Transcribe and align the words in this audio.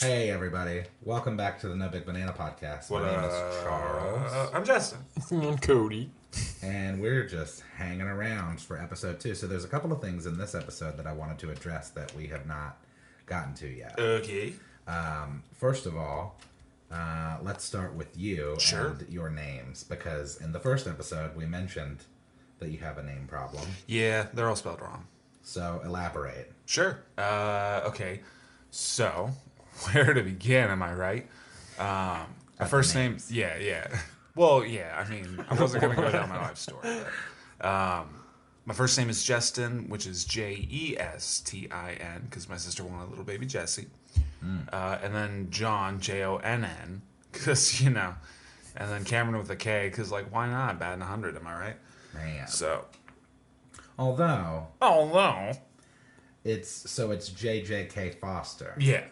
Hey, 0.00 0.30
everybody. 0.30 0.84
Welcome 1.02 1.36
back 1.36 1.60
to 1.60 1.68
the 1.68 1.76
No 1.76 1.88
Big 1.88 2.06
Banana 2.06 2.32
podcast. 2.32 2.88
What 2.90 3.02
My 3.02 3.10
name 3.10 3.20
uh, 3.20 3.26
is 3.26 3.62
Charles, 3.62 4.50
I'm 4.54 4.64
Justin. 4.64 5.00
and 5.30 5.60
Cody. 5.60 6.10
and 6.62 7.00
we're 7.02 7.26
just 7.26 7.62
hanging 7.76 8.06
around 8.06 8.60
for 8.62 8.78
episode 8.78 9.20
two. 9.20 9.34
So, 9.34 9.46
there's 9.46 9.64
a 9.64 9.68
couple 9.68 9.92
of 9.92 10.00
things 10.00 10.24
in 10.24 10.38
this 10.38 10.54
episode 10.54 10.96
that 10.96 11.06
I 11.06 11.12
wanted 11.12 11.38
to 11.40 11.50
address 11.50 11.90
that 11.90 12.14
we 12.16 12.26
have 12.28 12.46
not 12.46 12.78
gotten 13.26 13.52
to 13.56 13.68
yet. 13.68 13.98
Okay. 13.98 14.54
Um, 14.88 15.42
first 15.52 15.84
of 15.84 15.96
all, 15.96 16.38
uh, 16.90 17.36
let's 17.42 17.62
start 17.64 17.94
with 17.94 18.16
you 18.18 18.56
Sure. 18.58 18.96
and 18.98 19.08
your 19.10 19.28
names 19.28 19.84
because 19.84 20.40
in 20.40 20.50
the 20.52 20.58
first 20.60 20.86
episode 20.86 21.36
we 21.36 21.44
mentioned 21.44 22.04
that 22.58 22.70
you 22.70 22.78
have 22.78 22.96
a 22.96 23.02
name 23.02 23.26
problem. 23.28 23.64
Yeah, 23.86 24.28
they're 24.32 24.48
all 24.48 24.56
spelled 24.56 24.80
wrong. 24.80 25.06
So, 25.42 25.82
elaborate. 25.84 26.50
Sure. 26.64 27.00
Uh, 27.18 27.82
okay. 27.84 28.20
So, 28.70 29.30
where 29.92 30.12
to 30.14 30.22
begin? 30.22 30.70
Am 30.70 30.82
I 30.82 30.92
right? 30.94 31.28
Um, 31.78 32.26
my 32.58 32.66
first 32.66 32.94
name. 32.94 33.16
Yeah, 33.28 33.56
yeah. 33.58 33.86
Well, 34.36 34.64
yeah. 34.64 34.96
I 34.96 35.10
mean, 35.10 35.44
I 35.50 35.54
wasn't 35.54 35.82
gonna 35.82 35.96
go 35.96 36.10
down 36.10 36.28
my 36.28 36.40
life 36.40 36.56
story. 36.56 37.00
But, 37.58 37.66
um, 37.68 38.14
my 38.64 38.72
first 38.72 38.96
name 38.96 39.10
is 39.10 39.24
Justin, 39.24 39.88
which 39.88 40.06
is 40.06 40.24
J 40.24 40.52
E 40.70 40.96
S 40.98 41.40
T 41.40 41.68
I 41.70 41.94
N, 41.94 42.22
because 42.30 42.48
my 42.48 42.56
sister 42.56 42.84
wanted 42.84 43.06
a 43.06 43.10
little 43.10 43.24
baby 43.24 43.44
Jesse. 43.44 43.88
Uh, 44.72 44.98
and 45.02 45.12
then 45.12 45.48
John, 45.50 46.00
J 46.00 46.22
O 46.22 46.36
N 46.36 46.64
N, 46.64 47.02
because 47.32 47.80
you 47.82 47.90
know. 47.90 48.14
And 48.76 48.88
then 48.88 49.04
Cameron 49.04 49.36
with 49.38 49.50
a 49.50 49.56
K, 49.56 49.88
because 49.90 50.12
like, 50.12 50.32
why 50.32 50.48
not? 50.48 50.78
Bad 50.78 51.00
Batting 51.00 51.02
hundred. 51.02 51.36
Am 51.36 51.46
I 51.46 51.58
right? 51.58 51.76
Man. 52.14 52.46
So. 52.46 52.84
Although 53.98 54.68
although 54.80 55.52
it's 56.44 56.70
so 56.70 57.10
it's 57.10 57.28
JJK 57.30 58.20
Foster. 58.20 58.74
Yeah. 58.78 59.04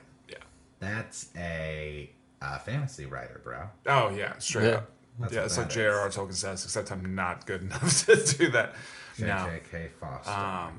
Yeah. 0.81 0.89
That's 0.89 1.29
a, 1.37 2.11
uh 2.41 2.59
fantasy 2.59 3.07
writer, 3.07 3.41
bro. 3.43 3.69
Oh 3.87 4.11
yeah, 4.11 4.39
straight 4.39 4.67
Yeah. 4.69 4.77
up. 4.77 4.91
That's 5.21 5.33
yeah, 5.33 5.45
it's 5.45 5.59
like 5.59 5.69
J.R.R. 5.69 6.09
Tolkien 6.11 6.33
says, 6.35 6.65
except 6.65 6.93
I'm 6.93 7.15
not 7.17 7.45
good 7.47 7.63
enough 7.67 8.07
to 8.07 8.17
do 8.37 8.51
that. 8.53 8.75
No. 9.19 9.27
JJK 9.27 9.91
Foster. 9.99 10.31
Um, 10.31 10.79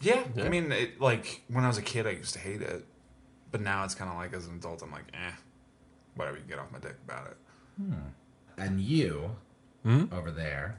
yeah, 0.00 0.22
I 0.38 0.48
mean, 0.48 0.70
it, 0.70 1.00
like 1.00 1.42
when 1.48 1.64
I 1.64 1.66
was 1.66 1.76
a 1.76 1.82
kid, 1.82 2.06
I 2.06 2.10
used 2.10 2.32
to 2.34 2.38
hate 2.38 2.62
it, 2.62 2.86
but 3.50 3.60
now 3.60 3.82
it's 3.84 3.96
kind 3.96 4.08
of 4.08 4.16
like 4.16 4.32
as 4.32 4.46
an 4.46 4.54
adult, 4.56 4.82
I'm 4.82 4.92
like, 4.92 5.06
eh, 5.12 5.32
whatever. 6.14 6.36
You 6.36 6.42
can 6.42 6.50
get 6.50 6.58
off 6.60 6.70
my 6.70 6.78
dick 6.78 6.96
about 7.04 7.26
it. 7.26 7.36
and 8.56 8.80
you 8.80 9.32
Hmm? 9.82 10.04
over 10.12 10.30
there 10.30 10.76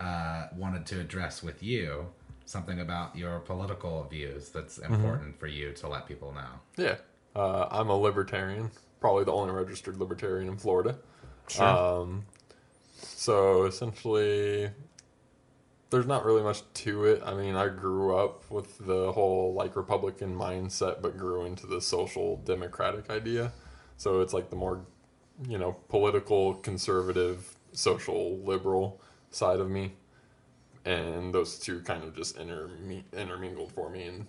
uh, 0.00 0.46
wanted 0.54 0.84
to 0.86 1.00
address 1.00 1.42
with 1.42 1.62
you 1.62 2.06
something 2.44 2.78
about 2.80 3.16
your 3.16 3.40
political 3.40 4.04
views 4.04 4.50
that's 4.50 4.78
Mm-hmm. 4.78 4.94
important 4.94 5.40
for 5.40 5.46
you 5.48 5.72
to 5.72 5.88
let 5.88 6.06
people 6.06 6.32
know. 6.32 6.60
Yeah. 6.76 6.96
Uh, 7.34 7.66
I'm 7.70 7.88
a 7.88 7.96
libertarian, 7.96 8.70
probably 9.00 9.24
the 9.24 9.32
only 9.32 9.52
registered 9.52 9.98
libertarian 9.98 10.48
in 10.48 10.56
Florida. 10.56 10.98
Sure. 11.48 11.64
Um, 11.64 12.26
so 13.00 13.64
essentially, 13.64 14.70
there's 15.90 16.06
not 16.06 16.24
really 16.24 16.42
much 16.42 16.62
to 16.74 17.04
it. 17.04 17.22
I 17.24 17.34
mean, 17.34 17.54
I 17.54 17.68
grew 17.68 18.16
up 18.16 18.50
with 18.50 18.78
the 18.86 19.12
whole 19.12 19.54
like 19.54 19.76
Republican 19.76 20.36
mindset, 20.36 21.00
but 21.00 21.16
grew 21.16 21.44
into 21.44 21.66
the 21.66 21.80
social 21.80 22.36
democratic 22.38 23.10
idea. 23.10 23.52
So 23.96 24.20
it's 24.20 24.32
like 24.32 24.50
the 24.50 24.56
more, 24.56 24.84
you 25.48 25.58
know, 25.58 25.76
political, 25.88 26.54
conservative, 26.54 27.56
social 27.72 28.38
liberal 28.38 29.00
side 29.30 29.60
of 29.60 29.70
me. 29.70 29.92
And 30.84 31.34
those 31.34 31.58
two 31.58 31.80
kind 31.80 32.04
of 32.04 32.14
just 32.16 32.36
interme- 32.36 33.04
intermingled 33.12 33.72
for 33.72 33.90
me, 33.90 34.06
and 34.06 34.26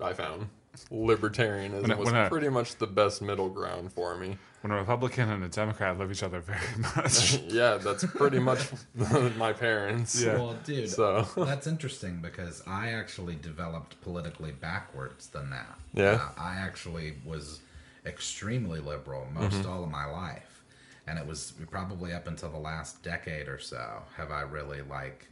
I 0.00 0.14
found 0.14 0.48
libertarianism 0.90 1.82
When 1.82 1.90
I- 1.92 1.94
was 1.96 2.06
when 2.06 2.16
I- 2.16 2.28
pretty 2.28 2.48
much 2.48 2.76
the 2.76 2.86
best 2.86 3.22
middle 3.22 3.48
ground 3.48 3.92
for 3.92 4.16
me. 4.16 4.38
when 4.62 4.70
a 4.70 4.76
Republican 4.76 5.28
and 5.28 5.42
a 5.44 5.48
Democrat 5.48 5.98
love 5.98 6.10
each 6.12 6.22
other 6.22 6.40
very 6.40 6.60
much. 6.96 7.38
yeah, 7.48 7.76
that's 7.78 8.04
pretty 8.06 8.38
much 8.38 8.60
my 9.36 9.52
parents. 9.52 10.20
Yeah. 10.22 10.34
Well, 10.34 10.56
dude, 10.64 10.88
So 10.88 11.26
that's 11.36 11.66
interesting 11.66 12.20
because 12.22 12.62
I 12.66 12.90
actually 12.90 13.34
developed 13.36 14.00
politically 14.02 14.52
backwards 14.52 15.28
than 15.28 15.50
that. 15.50 15.78
Yeah. 15.94 16.20
Uh, 16.36 16.40
I 16.40 16.54
actually 16.56 17.14
was 17.24 17.60
extremely 18.06 18.80
liberal 18.80 19.26
most 19.32 19.54
Mm-hmm. 19.56 19.70
all 19.70 19.84
of 19.84 19.90
my 19.90 20.06
life. 20.06 20.62
And 21.06 21.18
it 21.18 21.26
was 21.26 21.52
probably 21.70 22.12
up 22.12 22.28
until 22.28 22.50
the 22.50 22.58
last 22.58 23.02
decade 23.02 23.48
or 23.48 23.58
so 23.58 24.02
have 24.16 24.30
I 24.30 24.42
really 24.42 24.82
like 24.82 25.26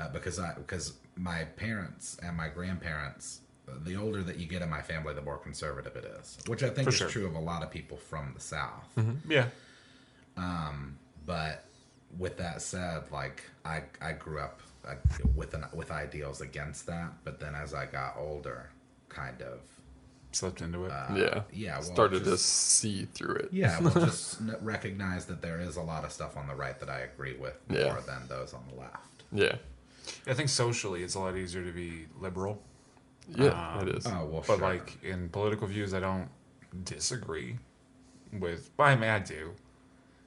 uh, 0.00 0.08
because 0.08 0.40
I 0.40 0.54
because 0.54 0.94
my 1.16 1.44
parents 1.56 2.16
and 2.20 2.36
my 2.36 2.48
grandparents 2.48 3.40
the 3.84 3.96
older 3.96 4.22
that 4.22 4.36
you 4.36 4.46
get 4.46 4.62
in 4.62 4.68
my 4.70 4.82
family 4.82 5.14
the 5.14 5.22
more 5.22 5.38
conservative 5.38 5.96
it 5.96 6.04
is, 6.20 6.38
which 6.46 6.62
I 6.62 6.68
think 6.70 6.84
For 6.84 6.90
is 6.90 6.96
sure. 6.96 7.08
true 7.08 7.26
of 7.26 7.34
a 7.34 7.40
lot 7.40 7.62
of 7.62 7.70
people 7.70 7.96
from 7.96 8.32
the 8.34 8.40
south. 8.40 8.88
Mm-hmm. 8.96 9.30
yeah, 9.30 9.46
um, 10.36 10.98
But 11.26 11.64
with 12.18 12.36
that 12.38 12.62
said, 12.62 13.04
like 13.10 13.42
I 13.64 13.82
I 14.00 14.12
grew 14.12 14.38
up 14.40 14.60
uh, 14.86 14.94
with 15.34 15.54
an 15.54 15.64
with 15.72 15.90
ideals 15.90 16.40
against 16.40 16.86
that, 16.86 17.12
but 17.24 17.40
then 17.40 17.54
as 17.54 17.74
I 17.74 17.86
got 17.86 18.16
older, 18.18 18.70
kind 19.08 19.40
of 19.42 19.60
slipped 20.32 20.60
into 20.60 20.84
it. 20.84 20.90
Uh, 20.92 21.06
yeah, 21.16 21.42
yeah, 21.52 21.74
well, 21.74 21.82
started 21.82 22.24
to 22.24 22.36
see 22.36 23.04
through 23.06 23.36
it. 23.36 23.48
yeah, 23.52 23.80
well, 23.80 23.92
just 24.04 24.38
recognize 24.60 25.24
that 25.26 25.40
there 25.40 25.60
is 25.60 25.76
a 25.76 25.82
lot 25.82 26.04
of 26.04 26.12
stuff 26.12 26.36
on 26.36 26.46
the 26.46 26.54
right 26.54 26.78
that 26.80 26.90
I 26.90 27.00
agree 27.00 27.36
with 27.36 27.56
more 27.68 27.78
Yeah. 27.80 28.00
than 28.06 28.26
those 28.28 28.52
on 28.52 28.64
the 28.68 28.78
left. 28.80 29.22
yeah, 29.32 29.56
I 30.26 30.34
think 30.34 30.48
socially, 30.50 31.02
it's 31.02 31.14
a 31.14 31.20
lot 31.20 31.36
easier 31.36 31.64
to 31.64 31.72
be 31.72 32.06
liberal. 32.20 32.60
Yeah. 33.28 33.76
Um, 33.78 33.88
it 33.88 33.96
is. 33.96 34.06
Oh 34.06 34.26
well, 34.26 34.44
But 34.46 34.58
sure. 34.58 34.68
like 34.68 35.02
in 35.02 35.28
political 35.28 35.66
views, 35.66 35.94
I 35.94 36.00
don't 36.00 36.28
disagree 36.84 37.56
with. 38.38 38.70
But 38.76 38.84
I 38.84 38.96
mean, 38.96 39.10
I 39.10 39.18
do. 39.18 39.52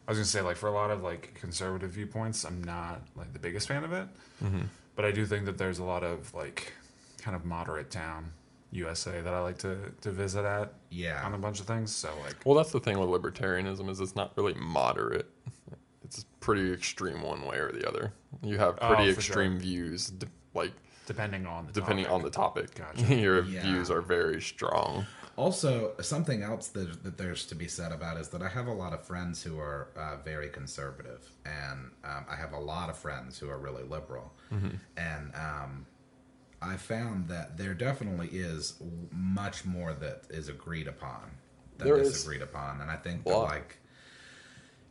I 0.08 0.12
was 0.12 0.18
gonna 0.18 0.25
say 0.25 0.41
like 0.41 0.56
for 0.58 0.68
a 0.68 0.72
lot 0.72 0.90
of 0.91 1.03
like 1.03 1.34
conservative 1.40 1.91
viewpoints, 1.91 2.44
I'm 2.46 2.63
not 2.63 3.02
like 3.16 3.34
the 3.34 3.40
biggest 3.40 3.68
fan 3.68 3.84
of 3.84 3.91
it. 3.94 4.08
Mm-hmm. 4.44 4.62
But 4.96 5.06
I 5.06 5.12
do 5.12 5.25
think 5.25 5.46
that 5.46 5.58
there's 5.58 5.80
a 5.80 5.84
lot 5.84 6.03
of 6.03 6.34
like 6.34 6.74
kind 7.22 7.35
of 7.35 7.46
moderate 7.46 7.91
town 7.91 8.31
USA 8.72 9.22
that 9.22 9.34
I 9.34 9.40
like 9.41 9.58
to 9.59 9.78
to 10.02 10.12
visit 10.12 10.46
at 10.46 10.74
yeah, 10.90 11.25
on 11.25 11.34
a 11.34 11.38
bunch 11.38 11.59
of 11.59 11.66
things. 11.68 11.94
So 11.94 12.09
like, 12.24 12.35
Well, 12.46 12.56
that's 12.56 12.72
the 12.72 12.79
thing 12.79 12.97
with 13.00 13.09
libertarianism 13.09 13.90
is 13.90 14.00
it's 14.00 14.16
not 14.16 14.35
really 14.38 14.53
moderate. 14.56 15.29
It's 16.03 16.25
pretty 16.40 16.72
extreme 16.72 17.22
one 17.22 17.46
way 17.46 17.58
or 17.58 17.72
the 17.74 17.85
other. 17.88 18.14
You 18.41 18.58
have 18.59 18.78
Oh, 18.81 18.88
pretty 18.96 19.03
sure. 19.12 19.14
extreme 19.14 19.59
views, 19.59 20.14
like 20.53 20.72
depending 21.07 21.47
on 21.47 21.66
the 21.66 21.72
depending 21.73 22.06
topic. 22.06 22.16
on 22.16 22.22
the 22.22 22.29
topic. 22.29 22.75
Gotcha. 22.75 23.16
Your 23.16 23.44
Yeah. 23.44 23.62
views 23.63 23.90
are 23.90 24.01
very 24.01 24.40
strong. 24.41 25.07
Also, 25.35 25.94
something 26.01 26.41
else 26.41 26.68
that, 26.69 27.03
that 27.03 27.18
there's 27.18 27.45
to 27.47 27.56
be 27.56 27.68
said 27.68 27.91
about 27.91 28.18
is 28.18 28.29
that 28.29 28.41
I 28.41 28.47
have 28.50 28.66
a 28.68 28.73
lot 28.73 28.91
of 28.94 29.03
friends 29.03 29.44
who 29.44 29.59
are 29.59 29.90
uh, 29.96 30.17
very 30.23 30.50
conservative, 30.50 31.29
and 31.46 31.91
um, 32.03 32.25
I 32.29 32.35
have 32.35 32.53
a 32.53 32.59
lot 32.59 32.90
of 32.90 32.97
friends 32.97 33.38
who 33.38 33.47
are 33.50 33.57
really 33.59 33.84
liberal. 33.84 34.34
And 34.97 35.31
um, 35.35 35.85
I 36.62 36.75
found 36.78 37.28
that 37.28 37.57
there 37.57 37.75
definitely 37.75 38.29
is 38.29 38.81
much 39.12 39.63
more 39.63 39.94
that 39.94 40.23
is 40.31 40.50
agreed 40.50 40.88
upon 40.88 41.29
than 41.78 41.88
There 41.88 41.97
is. 41.97 42.13
disagreed 42.13 42.41
upon. 42.41 42.81
And 42.81 42.90
I 42.90 42.96
think 42.96 43.23
that, 43.25 43.38
like, 43.38 43.78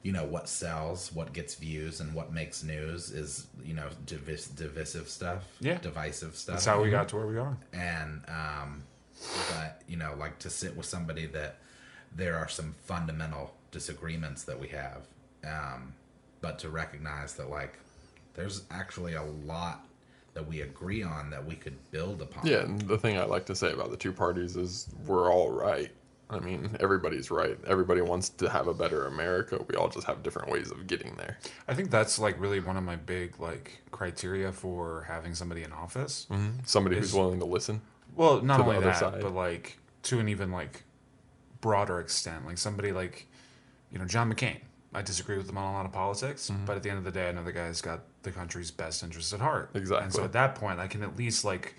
you 0.07 0.13
know, 0.13 0.25
what 0.25 0.49
sells, 0.49 1.11
what 1.13 1.33
gets 1.33 1.57
views, 1.57 1.99
and 2.01 2.15
what 2.15 2.33
makes 2.33 2.63
news 2.63 3.11
is, 3.11 3.49
you 3.65 3.75
know, 3.75 3.89
divis- 4.07 4.55
divisive 4.55 5.09
stuff, 5.09 5.43
Yeah. 5.59 5.79
divisive 5.79 6.37
stuff 6.37 6.55
That's 6.55 6.65
how 6.65 6.81
we 6.81 6.91
got 6.91 7.09
to 7.09 7.17
where 7.17 7.27
we 7.27 7.39
are. 7.39 7.57
and 7.73 8.23
um, 8.29 8.85
but 9.51 9.83
you 9.89 9.97
know 9.97 10.15
like 10.17 10.39
to 10.39 10.49
sit 10.51 10.77
with 10.77 10.87
somebody 10.87 11.27
that 11.27 11.57
there 12.15 12.37
are 12.37 12.49
some 12.49 12.73
fundamental 12.85 13.53
disagreements 13.73 14.45
that 14.45 14.61
we 14.61 14.69
have 14.69 15.01
um, 15.45 15.93
but 16.41 16.59
to 16.61 16.69
recognize 16.69 17.35
that 17.35 17.49
like 17.51 17.75
there's 18.35 18.63
actually 18.71 19.15
a 19.15 19.23
lot 19.45 19.87
that 20.35 20.47
we 20.47 20.61
agree 20.61 21.03
on 21.03 21.31
that 21.31 21.45
we 21.45 21.55
could 21.57 21.77
build 21.91 22.21
upon 22.23 22.47
Yeah, 22.47 22.59
and 22.59 22.81
the 22.83 22.99
thing 22.99 23.19
I 23.19 23.25
like 23.25 23.47
to 23.47 23.57
say 23.57 23.73
about 23.73 23.91
the 23.91 23.97
two 23.97 24.13
parties 24.13 24.55
is 24.57 24.87
we're 25.07 25.33
all 25.33 25.51
right. 25.51 25.91
I 26.29 26.41
mean, 26.41 26.77
everybody's 26.81 27.31
right. 27.31 27.57
Everybody 27.67 28.01
wants 28.01 28.31
to 28.31 28.49
have 28.51 28.67
a 28.67 28.75
better 28.75 29.07
America. 29.07 29.65
We 29.69 29.77
all 29.77 29.89
just 29.89 30.07
have 30.09 30.23
different 30.25 30.51
ways 30.51 30.71
of 30.73 30.87
getting 30.89 31.15
there. 31.17 31.39
I 31.69 31.75
think 31.75 31.91
that's 31.91 32.19
like 32.19 32.41
really 32.41 32.59
one 32.59 32.77
of 32.77 32.83
my 32.83 32.97
big 32.97 33.39
like 33.39 33.81
criteria 33.93 34.51
for 34.53 35.05
having 35.07 35.35
somebody 35.35 35.63
in 35.63 35.73
office. 35.73 36.27
Somebody 36.65 36.97
Is- 36.97 37.05
who's 37.05 37.15
willing 37.15 37.39
to 37.39 37.45
listen. 37.47 37.81
Well, 38.17 38.41
not 38.43 38.61
only 38.61 38.81
that, 38.81 38.97
side. 38.97 39.21
but 39.21 39.35
like 39.35 39.79
to 40.05 40.19
an 40.19 40.29
even 40.29 40.51
like 40.51 40.83
broader 41.61 42.01
extent, 42.01 42.47
like 42.47 42.59
somebody 42.59 42.93
like 42.93 43.27
you 43.93 43.99
know 43.99 44.05
John 44.05 44.33
McCain. 44.33 44.59
I 44.95 45.03
disagree 45.03 45.37
with 45.37 45.49
him 45.51 45.59
on 45.59 45.75
a 45.75 45.77
lot 45.77 45.85
of 45.85 45.93
politics, 45.93 46.49
Mm-hmm. 46.51 46.65
but 46.65 46.77
at 46.77 46.83
the 46.83 46.89
end 46.89 46.99
of 46.99 47.05
the 47.05 47.11
day, 47.11 47.29
I 47.29 47.33
know 47.33 47.45
the 47.45 47.53
guy's 47.53 47.83
got 47.83 48.01
the 48.23 48.31
country's 48.31 48.71
best 48.71 49.03
interests 49.03 49.33
at 49.35 49.41
heart. 49.41 49.71
Exactly. 49.75 50.05
And 50.05 50.13
so 50.13 50.25
at 50.25 50.33
that 50.33 50.55
point, 50.55 50.81
I 50.81 50.87
can 50.87 51.03
at 51.03 51.17
least 51.17 51.45
like 51.45 51.75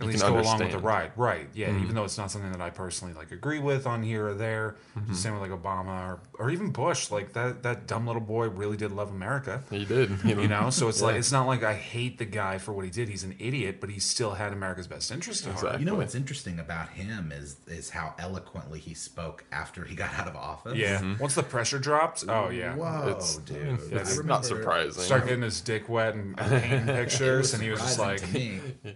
at 0.00 0.06
You 0.06 0.12
least 0.12 0.24
can 0.24 0.32
go 0.32 0.40
along 0.40 0.58
with 0.60 0.72
the 0.72 0.78
ride. 0.78 1.12
Right. 1.16 1.48
Yeah. 1.54 1.68
Even 1.70 1.94
though 1.94 2.04
it's 2.04 2.18
not 2.18 2.30
something 2.30 2.50
that 2.52 2.60
I 2.60 2.70
personally 2.70 3.14
like 3.14 3.30
agree 3.32 3.58
with 3.58 3.86
on 3.86 4.02
here 4.02 4.28
or 4.28 4.34
there. 4.34 4.76
Mm-hmm. 4.98 5.14
Same 5.14 5.38
with 5.38 5.48
like 5.48 5.60
Obama 5.62 6.08
or, 6.08 6.20
or 6.38 6.50
even 6.50 6.70
Bush. 6.70 7.10
Like 7.10 7.32
that 7.34 7.62
that 7.62 7.86
dumb 7.86 8.06
little 8.06 8.22
boy 8.22 8.48
really 8.48 8.76
did 8.76 8.92
love 8.92 9.10
America. 9.10 9.62
He 9.70 9.84
did. 9.84 10.10
You 10.40 10.48
know, 10.48 10.70
so 10.70 10.88
it's 10.88 11.02
like 11.02 11.16
it's 11.16 11.32
not 11.32 11.46
like 11.46 11.62
I 11.62 11.74
hate 11.74 12.16
the 12.18 12.24
guy 12.24 12.58
for 12.58 12.72
what 12.72 12.84
he 12.84 12.90
did. 12.90 13.08
He's 13.08 13.24
an 13.24 13.36
idiot, 13.38 13.80
but 13.80 13.90
he 13.90 14.00
still 14.00 14.32
had 14.32 14.52
America's 14.52 14.86
best 14.86 15.10
interest 15.10 15.46
at 15.46 15.54
heart. 15.54 15.78
You 15.80 15.84
know 15.86 15.96
what's 15.96 16.14
interesting 16.14 16.58
about 16.58 16.88
him 16.90 17.32
is 17.32 17.56
is 17.66 17.90
how 17.90 18.14
eloquently 18.18 18.78
he 18.78 18.94
spoke 18.94 19.44
after 19.52 19.84
he 19.84 19.94
got 19.94 20.14
out 20.18 20.28
of 20.28 20.36
office. 20.36 20.76
Yeah. 20.78 21.16
Once 21.18 21.34
the 21.34 21.42
pressure 21.42 21.78
dropped, 21.78 22.24
oh 22.28 22.48
yeah. 22.50 22.74
Whoa, 22.74 23.08
It's, 23.16 23.36
dude. 23.38 23.78
it's 23.92 23.92
I 23.92 23.96
not 23.96 24.16
remember- 24.18 24.46
surprising. 24.46 25.02
Start 25.02 25.26
getting 25.26 25.42
his 25.42 25.60
dick 25.60 25.88
wet 25.88 26.14
and, 26.14 26.38
and 26.40 26.62
painting 26.62 26.86
pictures, 26.86 27.52
and 27.52 27.62
he 27.62 27.70
was 27.70 27.80
just 27.80 27.98
like, 27.98 28.22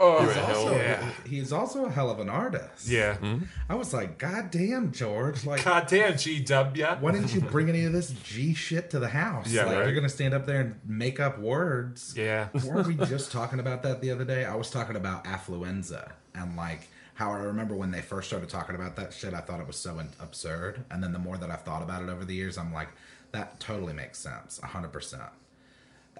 "Oh, 0.01 0.23
You 0.23 0.41
Also, 0.41 0.77
yeah, 0.77 0.94
he's 1.27 1.53
also 1.53 1.87
a 1.87 1.91
hell 1.91 2.11
of 2.11 2.21
an 2.21 2.29
artist. 2.29 2.89
yeah." 2.89 3.15
Mm-hmm. 3.15 3.45
I 3.69 3.75
was 3.75 3.93
like, 3.93 4.19
God 4.19 4.51
damn, 4.51 4.93
George. 4.93 5.45
Like, 5.45 5.65
God 5.65 5.87
damn, 5.87 6.15
GW. 6.15 7.01
why 7.01 7.13
didn't 7.13 7.35
you 7.35 7.41
bring 7.41 7.69
any 7.69 7.85
of 7.85 7.93
this 7.93 8.11
G 8.11 8.55
shit 8.55 8.91
to 8.91 8.99
the 8.99 9.09
house? 9.09 9.51
Yeah, 9.51 9.65
like, 9.65 9.77
right. 9.77 9.87
you're 9.87 9.95
gonna 9.95 10.09
stand 10.09 10.35
up 10.35 10.47
there 10.47 10.61
and 10.61 10.81
make 10.87 11.21
up 11.21 11.39
words. 11.39 12.15
Yeah. 12.17 12.49
Weren't 12.65 12.87
we 12.87 12.95
just 13.07 13.33
talking 13.33 13.61
about 13.61 13.83
that 13.83 14.01
the 14.01 14.11
other 14.11 14.25
day? 14.25 14.45
I 14.45 14.55
was 14.55 14.71
talking 14.71 14.97
about 14.97 15.25
affluenza 15.25 16.13
and 16.35 16.57
like 16.57 16.89
how 17.15 17.31
I 17.31 17.39
remember 17.39 17.75
when 17.77 17.91
they 17.93 18.01
first 18.03 18.29
started 18.29 18.49
talking 18.49 18.75
about 18.75 18.97
that 18.97 19.13
shit. 19.13 19.35
I 19.35 19.41
thought 19.41 19.61
it 19.61 19.67
was 19.67 19.77
so 19.77 19.99
in- 20.01 20.11
absurd, 20.21 20.85
and 20.91 21.03
then 21.03 21.13
the 21.13 21.19
more 21.19 21.37
that 21.37 21.51
I've 21.51 21.63
thought 21.63 21.83
about 21.83 22.03
it 22.03 22.09
over 22.09 22.25
the 22.25 22.35
years, 22.35 22.59
I'm 22.59 22.73
like, 22.73 22.89
that 23.33 23.61
totally 23.61 23.93
makes 23.93 24.19
sense, 24.19 24.59
hundred 24.61 24.93
percent. 24.93 25.23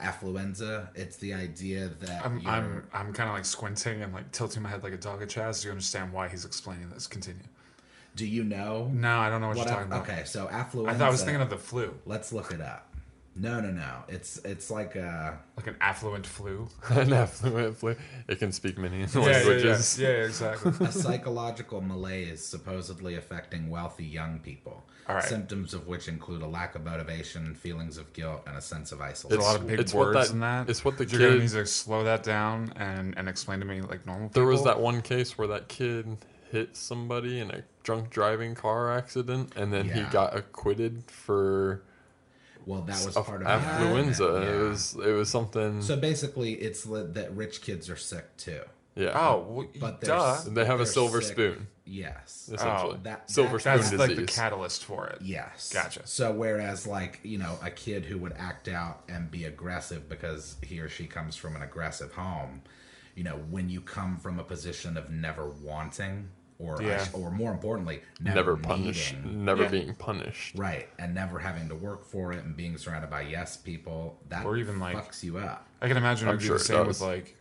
Affluenza. 0.01 0.89
It's 0.95 1.17
the 1.17 1.35
idea 1.35 1.91
that 2.01 2.25
I'm 2.25 2.39
you're, 2.41 2.51
I'm 2.51 2.83
I'm 2.93 3.13
kind 3.13 3.29
of 3.29 3.35
like 3.35 3.45
squinting 3.45 4.03
and 4.03 4.13
like 4.13 4.31
tilting 4.33 4.63
my 4.63 4.69
head 4.69 4.83
like 4.83 4.93
a 4.93 4.97
dog 4.99 5.23
at 5.23 5.29
Chaz. 5.29 5.63
Do 5.63 5.69
you 5.69 5.73
understand 5.73 6.13
why 6.13 6.29
he's 6.29 6.45
explaining 6.45 6.91
this? 6.91 7.07
Continue. 7.07 7.45
Do 8.17 8.27
you 8.27 8.45
know? 8.45 8.91
No, 8.93 9.19
I 9.19 9.29
don't 9.29 9.41
know 9.41 9.49
what, 9.49 9.57
what 9.57 9.67
you're 9.67 9.75
talking 9.75 9.91
about. 9.93 10.09
okay, 10.09 10.23
so 10.25 10.47
I 10.49 10.61
affluenza. 10.63 10.97
thought 10.99 11.09
I 11.09 11.11
was 11.11 11.25
thinking 11.25 11.43
of 11.43 11.51
the 11.51 11.57
flu, 11.59 11.95
Let's 12.07 12.33
look 12.33 12.53
it 12.53 12.61
up. 12.61 12.94
No, 13.37 13.61
no, 13.61 13.71
no. 13.71 14.05
It's 14.09 14.39
it's 14.45 14.71
like 14.71 14.95
a 14.95 15.39
like 15.57 15.67
an 15.67 15.77
affluent 15.81 16.25
flu. 16.27 16.69
An 16.91 17.13
affluent 17.13 17.77
flu. 17.77 17.97
It 18.29 18.39
can 18.39 18.53
speak 18.53 18.79
many 18.79 19.01
Yeah, 19.01 19.07
yeah, 19.13 19.21
yeah, 19.21 19.33
languages. 19.33 19.99
yeah, 19.99 20.09
exactly. 20.09 20.73
a 20.87 20.93
psychological 20.93 21.81
malaise 21.81 22.45
supposedly 22.45 23.17
affecting 23.17 23.71
wealthy 23.71 24.05
young 24.05 24.39
people. 24.39 24.85
All 25.09 25.17
right. 25.17 25.25
Symptoms 25.25 25.75
of 25.75 25.87
which 25.87 26.07
include 26.09 26.43
a 26.43 26.47
lack 26.47 26.77
of 26.77 26.85
motivation, 26.85 27.55
feelings 27.55 27.99
of 27.99 28.11
guilt, 28.15 28.43
and 28.47 28.57
a 28.57 28.61
sense 28.61 28.91
of 28.93 28.99
There's 29.01 29.11
isolation. 29.25 29.41
a 29.41 29.45
lot 29.45 29.57
of 29.57 29.67
big 29.67 29.81
it's 29.81 29.93
words 29.93 30.29
that- 30.29 30.33
in 30.35 30.41
that. 30.41 30.71
it's 30.71 30.85
what 30.85 30.97
the 30.97 31.05
You're 31.05 31.21
gonna 31.21 31.33
kid- 31.33 31.41
need 31.43 31.51
to 31.51 31.67
slow 31.67 32.05
that 32.05 32.23
down 32.23 32.73
and 32.77 33.19
and 33.19 33.29
explain 33.29 33.59
to 33.61 33.67
me 33.67 33.81
like 33.83 34.07
normal. 34.07 34.29
There 34.31 34.47
was 34.47 34.63
that 34.65 34.81
one 34.81 35.03
case 35.03 35.37
where 35.37 35.49
that 35.49 35.69
kid 35.69 36.19
hit 36.53 36.77
somebody 36.77 37.41
in 37.41 37.51
a 37.51 37.65
drunk 37.83 38.11
driving 38.11 38.55
car 38.55 38.97
accident, 38.97 39.53
and 39.57 39.73
then 39.73 39.89
he 39.89 40.03
got 40.05 40.37
acquitted 40.37 41.03
for 41.11 41.83
well, 42.67 42.83
that 42.83 43.05
was 43.05 43.15
part 43.15 43.43
of 43.43 43.49
affluenza. 43.49 44.17
the 44.19 44.37
It 44.43 44.55
yeah. 44.57 44.69
was 44.69 44.95
it 44.97 45.13
was 45.13 45.29
something. 45.31 45.83
So 45.83 45.97
basically, 45.97 46.53
it's 46.55 46.85
that 46.85 47.29
rich 47.35 47.61
kids 47.63 47.89
are 47.91 47.97
sick 47.97 48.37
too. 48.37 48.61
yeah. 48.95 49.13
Oh, 49.15 49.47
well, 49.49 49.67
But 49.81 50.01
they're 50.01 50.17
duh. 50.17 50.41
They 50.49 50.65
have 50.65 50.81
a 50.81 50.87
silver 50.87 51.21
sick- 51.21 51.33
spoon, 51.33 51.67
Yes. 51.85 52.49
essentially. 52.53 52.95
Oh, 52.97 53.01
that- 53.03 53.29
silver 53.31 53.59
that- 53.59 53.81
spoon 53.85 53.99
That's 53.99 54.09
like 54.11 54.17
the 54.17 54.25
catalyst 54.27 54.85
for 54.85 55.07
it. 55.09 55.19
Yes. 55.21 55.73
Gotcha. 55.73 56.07
So 56.07 56.33
whereas 56.33 56.87
like, 56.87 57.19
you 57.25 57.39
know, 57.39 57.59
a 57.63 57.71
kid 57.71 58.05
who 58.05 58.19
would 58.19 58.35
act 58.39 58.69
out 58.69 59.03
and 59.09 59.31
be 59.31 59.45
aggressive 59.45 60.09
because 60.09 60.57
he 60.63 60.79
or 60.81 60.89
she 60.89 61.07
comes 61.07 61.35
from 61.37 61.57
an 61.57 61.63
aggressive 61.63 62.13
home, 62.13 62.63
you 63.17 63.25
know, 63.25 63.37
when 63.51 63.69
you 63.69 63.81
come 63.81 64.17
from 64.17 64.39
a 64.39 64.45
position 64.45 64.97
of 64.97 65.11
never 65.11 65.49
wanting 65.49 66.29
or 66.65 66.81
I 66.83 66.87
Yeah. 66.87 67.05
sh- 67.05 67.11
or 67.13 67.31
more 67.31 67.53
importantly, 67.53 68.01
never, 68.21 68.37
never 68.37 68.57
punished, 68.57 69.15
needing, 69.17 69.45
never 69.45 69.63
Yeah. 69.65 69.69
being 69.69 69.95
punished. 69.95 70.57
right, 70.59 70.89
and 70.99 71.15
never 71.15 71.39
having 71.39 71.69
to 71.69 71.75
work 71.75 72.05
for 72.05 72.33
it 72.33 72.45
and 72.45 72.57
being 72.57 72.77
surrounded 72.79 73.11
by 73.11 73.23
yes 73.23 73.57
people, 73.57 74.19
that 74.29 74.45
Or 74.47 74.57
even, 74.57 74.79
like- 74.81 74.97
fucks 74.97 75.23
you 75.23 75.39
up. 75.39 75.67
I 75.83 75.89
can 75.89 75.97
imagine 75.97 76.29
it 76.29 76.31
I'm 76.31 76.37
would 76.39 76.43
be 76.43 76.49
the 76.49 76.59
same 76.59 76.87
with 76.87 77.01
like 77.01 77.37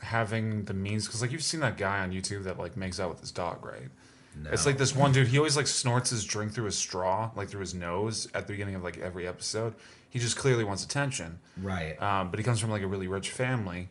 having 0.00 0.64
the 0.64 0.74
means 0.74 1.06
because 1.06 1.22
like 1.22 1.32
you've 1.32 1.42
seen 1.42 1.60
that 1.60 1.76
guy 1.76 2.00
on 2.00 2.10
YouTube 2.12 2.44
that 2.44 2.58
like 2.58 2.76
makes 2.76 3.00
out 3.00 3.08
with 3.10 3.20
his 3.20 3.30
dog, 3.30 3.64
right? 3.64 3.88
No. 4.36 4.50
It's 4.50 4.66
like 4.66 4.78
this 4.78 4.94
one 4.94 5.12
dude. 5.12 5.28
He 5.28 5.38
always 5.38 5.56
like 5.56 5.68
snorts 5.68 6.10
his 6.10 6.24
drink 6.24 6.52
through 6.52 6.64
his 6.64 6.76
straw, 6.76 7.30
like 7.36 7.48
through 7.48 7.60
his 7.60 7.72
nose 7.74 8.26
at 8.34 8.46
the 8.46 8.52
beginning 8.52 8.74
of 8.74 8.82
like 8.82 8.98
every 8.98 9.26
episode. 9.28 9.74
He 10.10 10.18
just 10.18 10.36
clearly 10.36 10.64
wants 10.64 10.84
attention, 10.84 11.38
Right. 11.56 12.00
um, 12.02 12.30
but 12.30 12.38
he 12.38 12.44
comes 12.44 12.60
from 12.60 12.70
like 12.70 12.82
a 12.82 12.86
really 12.86 13.06
rich 13.08 13.30
family 13.30 13.88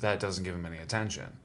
that 0.00 0.18
doesn't 0.20 0.42
give 0.44 0.54
him 0.54 0.66
any 0.66 0.78
attention. 0.78 1.36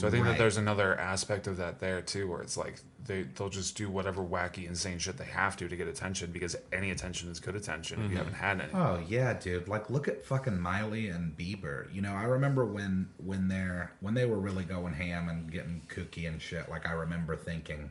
So 0.00 0.08
I 0.08 0.10
think 0.10 0.24
that 0.24 0.38
there's 0.38 0.56
another 0.56 0.98
aspect 0.98 1.46
of 1.46 1.58
that 1.58 1.78
there 1.78 2.00
too, 2.00 2.26
where 2.26 2.40
it's 2.40 2.56
like 2.56 2.80
they 3.04 3.24
they'll 3.34 3.50
just 3.50 3.76
do 3.76 3.90
whatever 3.90 4.22
wacky, 4.22 4.66
insane 4.66 4.98
shit 4.98 5.18
they 5.18 5.24
have 5.26 5.56
to 5.58 5.68
to 5.68 5.76
get 5.76 5.88
attention 5.88 6.32
because 6.32 6.56
any 6.72 6.90
attention 6.90 7.30
is 7.30 7.38
good 7.38 7.54
attention 7.54 7.98
if 7.98 8.10
you 8.10 8.16
mm-hmm. 8.16 8.32
haven't 8.32 8.34
had 8.34 8.60
any. 8.60 8.72
Oh 8.72 9.02
yeah, 9.06 9.34
dude. 9.34 9.68
Like 9.68 9.90
look 9.90 10.08
at 10.08 10.24
fucking 10.24 10.58
Miley 10.58 11.08
and 11.08 11.36
Bieber. 11.36 11.92
You 11.92 12.00
know, 12.00 12.14
I 12.14 12.22
remember 12.22 12.64
when 12.64 13.10
when 13.18 13.48
they're 13.48 13.92
when 14.00 14.14
they 14.14 14.24
were 14.24 14.38
really 14.38 14.64
going 14.64 14.94
ham 14.94 15.28
and 15.28 15.52
getting 15.52 15.82
kooky 15.88 16.26
and 16.26 16.40
shit. 16.40 16.70
Like 16.70 16.88
I 16.88 16.92
remember 16.92 17.36
thinking, 17.36 17.90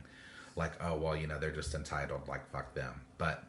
like, 0.56 0.72
oh 0.82 0.96
well, 0.96 1.14
you 1.14 1.28
know, 1.28 1.38
they're 1.38 1.52
just 1.52 1.74
entitled. 1.74 2.26
Like 2.26 2.50
fuck 2.50 2.74
them. 2.74 3.00
But 3.18 3.44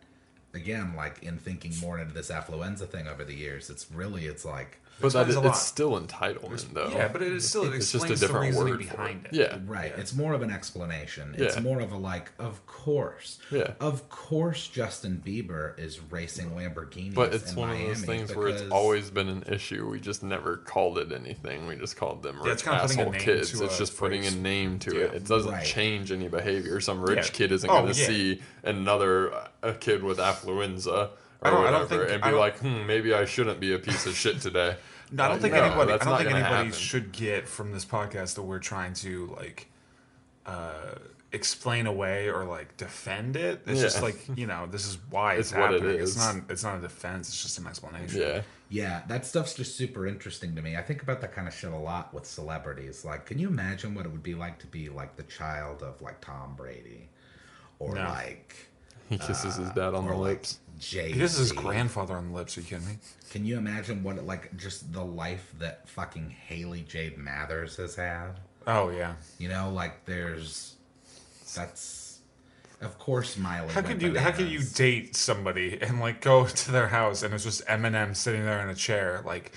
again, 0.54 0.94
like 0.96 1.22
in 1.24 1.38
thinking 1.38 1.74
more 1.82 2.00
into 2.00 2.14
this 2.14 2.30
affluenza 2.32 2.88
thing 2.88 3.08
over 3.08 3.24
the 3.24 3.34
years, 3.36 3.70
it's 3.70 3.90
really 3.92 4.26
it's 4.26 4.46
like 4.46 4.78
But 5.00 5.14
that 5.14 5.28
explains 5.28 5.46
lot. 5.46 5.52
it's 5.56 5.62
still 5.62 6.00
entitlement, 6.00 6.74
though. 6.74 6.90
Yeah, 6.90 7.08
but 7.08 7.22
it 7.22 7.32
is 7.32 7.48
still 7.50 7.64
it 7.64 7.74
It's 7.76 7.92
just 7.92 8.06
a 8.06 8.12
explains 8.14 8.20
the 8.20 8.28
different 8.28 8.46
reasoning 8.48 8.70
word 8.74 8.80
behind 8.80 9.26
it. 9.28 9.34
it. 9.36 9.40
Yeah. 9.52 9.58
Right. 9.66 9.94
It's 9.98 10.14
more 10.14 10.34
of 10.34 10.42
an 10.42 10.52
explanation. 10.52 11.34
It's 11.38 11.56
Yeah. 11.56 11.62
more 11.62 11.80
of 11.80 11.92
a 11.92 11.98
like, 11.98 12.32
of 12.40 12.66
course. 12.68 13.40
Yeah. 13.50 13.74
Of 13.80 14.10
course 14.10 14.68
Justin 14.68 15.22
Bieber 15.26 15.78
is 15.80 16.00
racing 16.12 16.52
Lamborghinis. 16.52 17.14
But 17.16 17.34
it's 17.34 17.52
in 17.52 17.58
one 17.58 17.70
of 17.72 17.78
those 17.78 18.06
Miami 18.06 18.26
things 18.26 18.36
where 18.36 18.48
it's 18.50 18.64
always 18.72 19.10
been 19.10 19.30
an 19.30 19.44
issue. 19.48 19.88
We 19.90 20.00
just 20.00 20.22
never 20.24 20.58
called 20.58 20.98
it 21.00 21.12
anything. 21.12 21.66
We 21.68 21.76
just 21.78 21.96
called 21.98 22.22
them 22.24 22.36
Yeah, 22.44 22.52
it's 22.52 22.64
rich 22.64 22.70
kinda 22.72 22.84
asshole 22.84 23.14
kids. 23.14 23.60
It's 23.62 23.78
just 23.78 23.98
putting 23.98 24.26
a 24.26 24.32
name 24.32 24.78
to 24.80 24.96
Yeah. 24.96 25.04
it. 25.06 25.14
It 25.16 25.28
doesn't 25.28 25.52
Right. 25.52 25.66
change 25.66 26.12
any 26.12 26.28
behavior. 26.28 26.80
Some 26.82 27.02
rich 27.02 27.28
Yeah. 27.28 27.32
kid 27.34 27.52
isn't 27.54 27.70
Oh, 27.70 27.82
going 27.82 27.94
to 27.94 28.00
yeah. 28.00 28.08
see 28.08 28.42
another 28.64 29.34
uh, 29.34 29.48
a 29.64 29.74
kid 29.74 30.04
with 30.04 30.18
affluenza 30.18 30.41
I 31.44 31.48
or 31.50 31.52
don't- 31.52 31.66
I 31.68 31.72
don't 31.72 31.82
whatever 31.84 31.88
think- 32.06 32.12
and 32.16 32.24
I 32.24 32.28
be 32.28 32.32
don't- 32.32 32.40
like, 32.40 32.60
hmm, 32.60 32.86
maybe 32.88 33.14
I 33.14 33.26
shouldn't 33.26 33.60
be 33.60 33.74
a 33.74 33.80
piece 33.80 34.06
of 34.06 34.16
shit 34.16 34.42
today. 34.42 34.76
No, 35.14 35.26
I 35.26 35.28
don't 35.28 35.42
think 35.42 35.54
no, 35.54 35.62
anybody. 35.64 35.92
I 35.92 35.98
don't 35.98 36.18
think 36.20 36.30
anybody 36.32 36.56
happen. 36.56 36.72
should 36.72 37.12
get 37.12 37.46
from 37.46 37.74
this 37.74 37.84
podcast 37.84 38.36
that 38.36 38.44
we're 38.44 38.60
trying 38.60 38.94
to 38.94 39.28
like 39.38 39.68
uh, 40.46 40.96
explain 41.34 41.86
away 41.86 42.30
or 42.30 42.46
like 42.46 42.78
defend 42.78 43.36
it. 43.36 43.62
It's 43.68 43.82
just 43.82 44.02
like 44.02 44.16
you 44.38 44.48
know, 44.48 44.68
this 44.72 44.88
is 44.88 44.98
why 45.10 45.34
it's, 45.36 45.52
It's 45.52 45.60
what 45.60 45.74
it 45.74 45.82
happening. 45.82 46.02
It's 46.02 46.16
not. 46.18 46.36
It's 46.50 46.64
not 46.64 46.78
a 46.78 46.82
defense. 46.82 47.28
It's 47.28 47.42
just 47.44 47.58
an 47.60 47.68
explanation. 47.68 48.22
Yeah. 48.22 48.42
Yeah, 48.70 49.02
that 49.10 49.26
stuff's 49.26 49.54
just 49.54 49.76
super 49.76 50.08
interesting 50.08 50.56
to 50.56 50.62
me. 50.62 50.78
I 50.78 50.82
think 50.82 51.04
about 51.04 51.20
that 51.20 51.34
kind 51.36 51.46
of 51.46 51.54
shit 51.54 51.74
a 51.74 51.78
lot 51.78 52.14
with 52.14 52.26
celebrities. 52.26 53.04
Like, 53.04 53.26
can 53.26 53.38
you 53.38 53.50
imagine 53.50 53.94
what 53.94 54.06
it 54.06 54.14
would 54.14 54.24
be 54.24 54.34
like 54.36 54.60
to 54.60 54.68
be 54.68 54.88
like 54.88 55.18
the 55.18 55.24
child 55.24 55.84
of 55.84 56.02
like 56.02 56.22
Tom 56.22 56.54
Brady, 56.56 57.10
or 57.80 57.96
No. 57.96 58.04
like, 58.06 58.56
He 59.12 59.18
kisses 59.18 59.58
his 59.58 59.70
dad 59.72 59.94
on 59.94 60.06
or 60.06 60.12
the 60.12 60.16
like 60.16 60.30
lips. 60.30 60.60
Jay? 60.80 61.12
This 61.12 61.34
is 61.34 61.50
his 61.50 61.52
grandfather 61.52 62.16
on 62.16 62.30
the 62.30 62.34
lips. 62.34 62.58
Are 62.58 62.62
you 62.62 62.68
kidding 62.68 62.88
me? 62.88 62.94
Can 63.30 63.46
you 63.46 63.58
imagine 63.58 64.04
what 64.04 64.18
it, 64.18 64.26
like 64.26 64.56
just 64.58 64.94
the 64.94 65.04
life 65.04 65.54
that 65.60 65.88
fucking 65.90 66.30
Hailie 66.30 66.84
Jade 66.84 67.18
Mathers 67.18 67.76
has 67.76 67.96
had? 67.96 68.40
Oh 68.66 68.90
yeah. 68.90 69.16
You 69.38 69.50
know, 69.50 69.70
like 69.70 70.06
there's 70.06 70.76
that's 71.54 72.20
of 72.80 72.98
course 72.98 73.38
Miley. 73.38 73.68
How 73.68 73.82
went 73.82 73.88
could 73.88 74.02
you? 74.02 74.18
How 74.18 74.32
could 74.32 74.48
you 74.48 74.62
date 74.62 75.18
somebody 75.18 75.78
and 75.82 76.00
like 76.00 76.22
go 76.22 76.46
to 76.48 76.72
their 76.72 76.88
house 76.88 77.22
and 77.22 77.34
it's 77.34 77.44
just 77.44 77.66
Eminem 77.68 78.16
sitting 78.16 78.46
there 78.46 78.62
in 78.62 78.70
a 78.70 78.76
chair? 78.76 79.22
Like, 79.26 79.52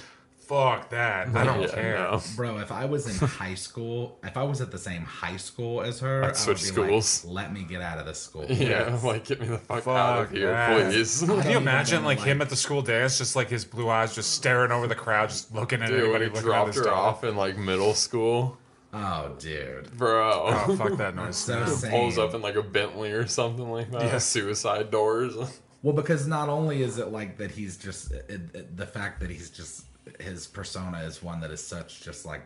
fuck 0.46 0.90
that. 0.90 1.28
I 1.34 1.44
don't 1.44 1.60
Yeah, 1.62 1.66
care. 1.68 1.98
no. 1.98 2.20
Bro, 2.36 2.58
if 2.58 2.70
I 2.72 2.84
was 2.84 3.06
in 3.06 3.26
high 3.28 3.54
school, 3.54 4.18
if 4.22 4.36
I 4.36 4.42
was 4.42 4.60
at 4.60 4.70
the 4.70 4.78
same 4.78 5.02
high 5.02 5.36
school 5.36 5.82
as 5.82 6.00
her, 6.00 6.22
I 6.22 6.26
would 6.28 6.36
switch 6.36 6.62
be 6.62 6.80
like, 6.80 6.88
schools. 6.88 7.24
Let 7.24 7.52
me 7.52 7.62
get 7.62 7.80
out 7.80 7.98
of 7.98 8.06
this 8.06 8.20
school. 8.20 8.44
Yeah, 8.48 8.98
like 9.02 9.24
get 9.24 9.40
me 9.40 9.46
the 9.48 9.58
fuck, 9.58 9.86
out 9.88 10.22
of 10.24 10.30
here, 10.30 10.50
that. 10.50 10.90
please. 10.90 11.22
Can 11.26 11.50
you 11.50 11.56
imagine 11.56 12.02
know, 12.02 12.06
like, 12.08 12.20
him 12.20 12.40
at 12.42 12.48
the 12.50 12.56
school 12.56 12.82
dance, 12.82 13.18
just 13.18 13.36
like 13.36 13.48
his 13.48 13.64
blue 13.64 13.88
eyes, 13.88 14.14
just 14.14 14.32
staring 14.34 14.72
over 14.72 14.86
the 14.86 14.94
crowd, 14.94 15.28
just 15.30 15.54
looking 15.54 15.82
at 15.82 15.88
Dude, 15.88 15.98
everybody, 15.98 16.24
when 16.24 16.30
he 16.30 16.34
looking 16.36 16.42
dropped 16.50 16.66
his 16.68 16.76
her 16.76 16.84
dog. 16.84 16.94
off 16.94 17.24
in 17.24 17.36
like 17.36 17.56
middle 17.56 17.94
school, 17.94 18.58
Oh, 18.92 19.34
dude. 19.40 19.90
bro. 19.96 20.44
Oh 20.68 20.76
fuck 20.76 20.96
that 20.98 21.16
noise! 21.16 21.36
So 21.36 21.64
pulls 21.90 22.16
up 22.16 22.32
in 22.34 22.42
like 22.42 22.54
a 22.54 22.62
Bentley 22.62 23.10
or 23.10 23.26
something 23.26 23.68
like 23.70 23.90
that. 23.90 24.02
Yeah. 24.02 24.18
Suicide 24.18 24.90
doors. 24.90 25.34
Well, 25.84 25.92
because 25.92 26.26
not 26.26 26.48
only 26.48 26.80
is 26.82 26.96
it 26.96 27.08
like 27.12 27.36
that, 27.36 27.50
he's 27.50 27.76
just 27.76 28.10
it, 28.10 28.24
it- 28.54 28.74
the 28.74 28.86
fact 28.86 29.20
that 29.20 29.28
he's 29.28 29.50
just 29.50 29.84
his 30.20 30.46
persona 30.46 30.98
is 31.02 31.22
one 31.22 31.40
that 31.40 31.50
is 31.50 31.64
such 31.66 32.02
just 32.02 32.24
like 32.26 32.42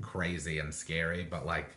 crazy 0.00 0.58
and 0.58 0.72
scary, 0.74 1.26
but 1.28 1.44
like 1.46 1.70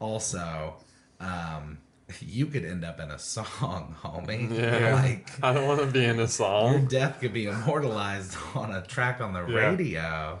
also, 0.00 0.74
um, 1.20 1.78
you 2.20 2.46
could 2.46 2.64
end 2.64 2.84
up 2.84 3.00
in 3.00 3.10
a 3.10 3.18
song, 3.18 3.94
homie. 4.02 4.50
Yeah. 4.56 4.94
Like 4.94 5.30
I 5.42 5.52
don't 5.52 5.66
want 5.66 5.80
to 5.80 5.86
be 5.86 6.04
in 6.04 6.18
a 6.20 6.28
song. 6.28 6.72
your 6.72 6.80
death 6.82 7.20
could 7.20 7.32
be 7.32 7.46
immortalized 7.46 8.36
on 8.54 8.72
a 8.72 8.82
track 8.82 9.20
on 9.20 9.32
the 9.32 9.46
Yeah. 9.46 9.68
radio. 9.70 10.40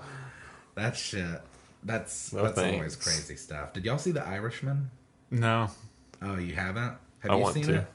That 0.74 0.96
shit. 0.96 1.40
That's 1.84 2.32
No 2.32 2.44
that's 2.44 2.54
thanks. 2.56 2.76
always 2.76 2.96
crazy 2.96 3.36
stuff. 3.36 3.72
Did 3.72 3.84
y'all 3.84 3.98
see 3.98 4.12
The 4.12 4.24
Irishman? 4.26 4.90
No. 5.30 5.68
Oh, 6.22 6.36
you 6.36 6.54
haven't? 6.54 6.94
Have 7.20 7.30
I 7.30 7.36
you 7.36 7.40
want 7.42 7.54
seen 7.54 7.64
to. 7.66 7.74
it? 7.78 7.86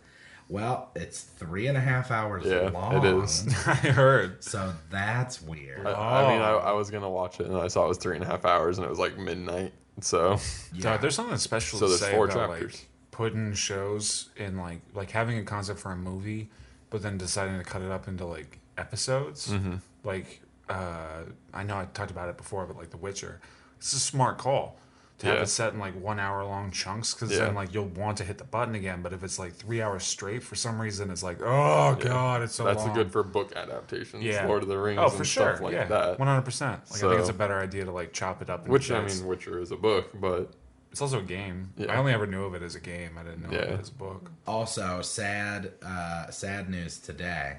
Well, 0.50 0.92
it's 0.96 1.22
three 1.22 1.68
and 1.68 1.76
a 1.78 1.82
half 1.82 2.10
hours 2.10 2.46
Yeah, 2.46 2.70
long. 2.70 3.06
it 3.06 3.24
is. 3.24 3.46
I 3.68 3.74
heard. 3.76 4.44
So 4.44 4.74
that's 4.90 5.42
weird. 5.42 5.86
I, 5.86 5.92
I 5.92 6.32
mean, 6.34 6.42
I. 6.42 6.52
I 6.52 6.72
was 6.72 6.90
gonna 6.90 7.10
watch 7.10 7.40
it, 7.40 7.48
and 7.48 7.58
I 7.58 7.68
saw 7.68 7.86
it 7.86 7.90
was 7.90 7.98
three 7.98 8.16
and 8.16 8.24
a 8.24 8.28
half 8.28 8.46
hours, 8.46 8.78
and 8.78 8.86
it 8.86 8.90
was 8.90 9.00
like 9.00 9.18
midnight. 9.18 9.74
So 10.00 10.40
Yeah. 10.74 10.94
Dude, 10.94 11.02
there's 11.02 11.16
something 11.16 11.38
special 11.38 11.80
So 11.80 11.86
to 11.86 11.90
there's 11.90 12.02
say 12.02 12.12
four 12.14 12.26
about 12.26 12.50
chapters. 12.52 12.74
like 12.74 12.88
putting 13.12 13.54
shows 13.54 14.30
in 14.38 14.58
like 14.58 14.82
like 14.94 15.12
having 15.12 15.38
a 15.40 15.44
concept 15.44 15.80
for 15.80 15.92
a 15.92 15.98
movie, 15.98 16.50
but 16.92 17.02
then 17.02 17.18
deciding 17.18 17.58
to 17.58 17.64
cut 17.64 17.82
it 17.82 17.92
up 17.92 18.08
into 18.08 18.26
like 18.26 18.60
episodes. 18.78 19.50
Mm-hmm. 19.52 19.76
Like 20.04 20.42
uh, 20.70 21.24
I 21.54 21.64
know 21.64 21.78
I 21.78 21.86
talked 21.94 22.12
about 22.12 22.30
it 22.30 22.38
before, 22.38 22.66
but 22.66 22.78
like 22.78 22.92
The 22.92 22.98
Witcher, 22.98 23.42
it's 23.78 23.92
a 23.94 24.00
smart 24.00 24.38
call 24.38 24.78
to 25.20 25.26
have 25.26 25.38
it 25.40 25.48
set 25.48 25.74
in 25.74 25.80
like 25.80 26.00
one 26.00 26.20
hour 26.20 26.44
long 26.44 26.70
chunks 26.72 27.14
because 27.14 27.32
Yeah. 27.32 27.46
then 27.46 27.56
like 27.56 27.74
you'll 27.74 27.86
want 27.88 28.18
to 28.20 28.24
hit 28.24 28.38
the 28.38 28.44
button 28.44 28.76
again. 28.76 29.02
But 29.02 29.14
if 29.14 29.24
it's 29.24 29.40
like 29.40 29.54
three 29.56 29.82
hours 29.82 30.04
straight, 30.04 30.44
for 30.44 30.56
some 30.56 30.80
reason 30.80 31.10
it's 31.10 31.24
like 31.24 31.42
oh 31.42 31.98
Yeah. 32.00 32.04
god, 32.08 32.42
it's 32.44 32.54
so 32.54 32.64
that's 32.64 32.84
long. 32.86 32.94
good 32.94 33.12
for 33.12 33.24
book 33.24 33.52
adaptations, 33.56 34.24
Yeah. 34.24 34.46
Lord 34.46 34.62
of 34.64 34.70
the 34.70 34.78
Rings, 34.78 35.00
Oh, 35.02 35.06
and 35.06 35.14
for 35.14 35.26
sure. 35.26 35.50
stuff 35.56 35.62
like 35.62 35.74
yeah, 35.74 35.86
that. 35.86 36.20
one 36.20 36.28
hundred 36.28 36.44
percent. 36.44 36.82
Like 36.92 37.04
I 37.04 37.08
think 37.10 37.20
it's 37.22 37.30
a 37.30 37.34
better 37.34 37.60
idea 37.60 37.86
to 37.86 37.92
like 37.92 38.14
chop 38.14 38.42
it 38.42 38.50
up. 38.50 38.60
into 38.62 38.72
Which 38.72 38.92
I 38.92 39.04
mean, 39.04 39.26
Witcher 39.26 39.60
is 39.60 39.72
a 39.72 39.76
book, 39.78 40.10
but 40.20 40.54
It's 40.92 41.02
also 41.02 41.20
a 41.20 41.24
game. 41.24 41.74
Yeah. 41.78 41.92
I 41.94 41.98
only 41.98 42.14
ever 42.14 42.26
knew 42.26 42.46
of 42.46 42.54
it 42.56 42.64
as 42.64 42.76
a 42.76 42.80
game. 42.80 43.18
I 43.20 43.24
didn't 43.24 43.44
know 43.44 43.50
Yeah. 43.52 43.66
it 43.74 43.80
as 43.82 43.90
a 43.90 43.94
book. 43.94 44.32
Also, 44.48 45.02
sad, 45.02 45.74
uh, 45.86 46.30
sad 46.32 46.70
news 46.70 46.98
today. 46.98 47.58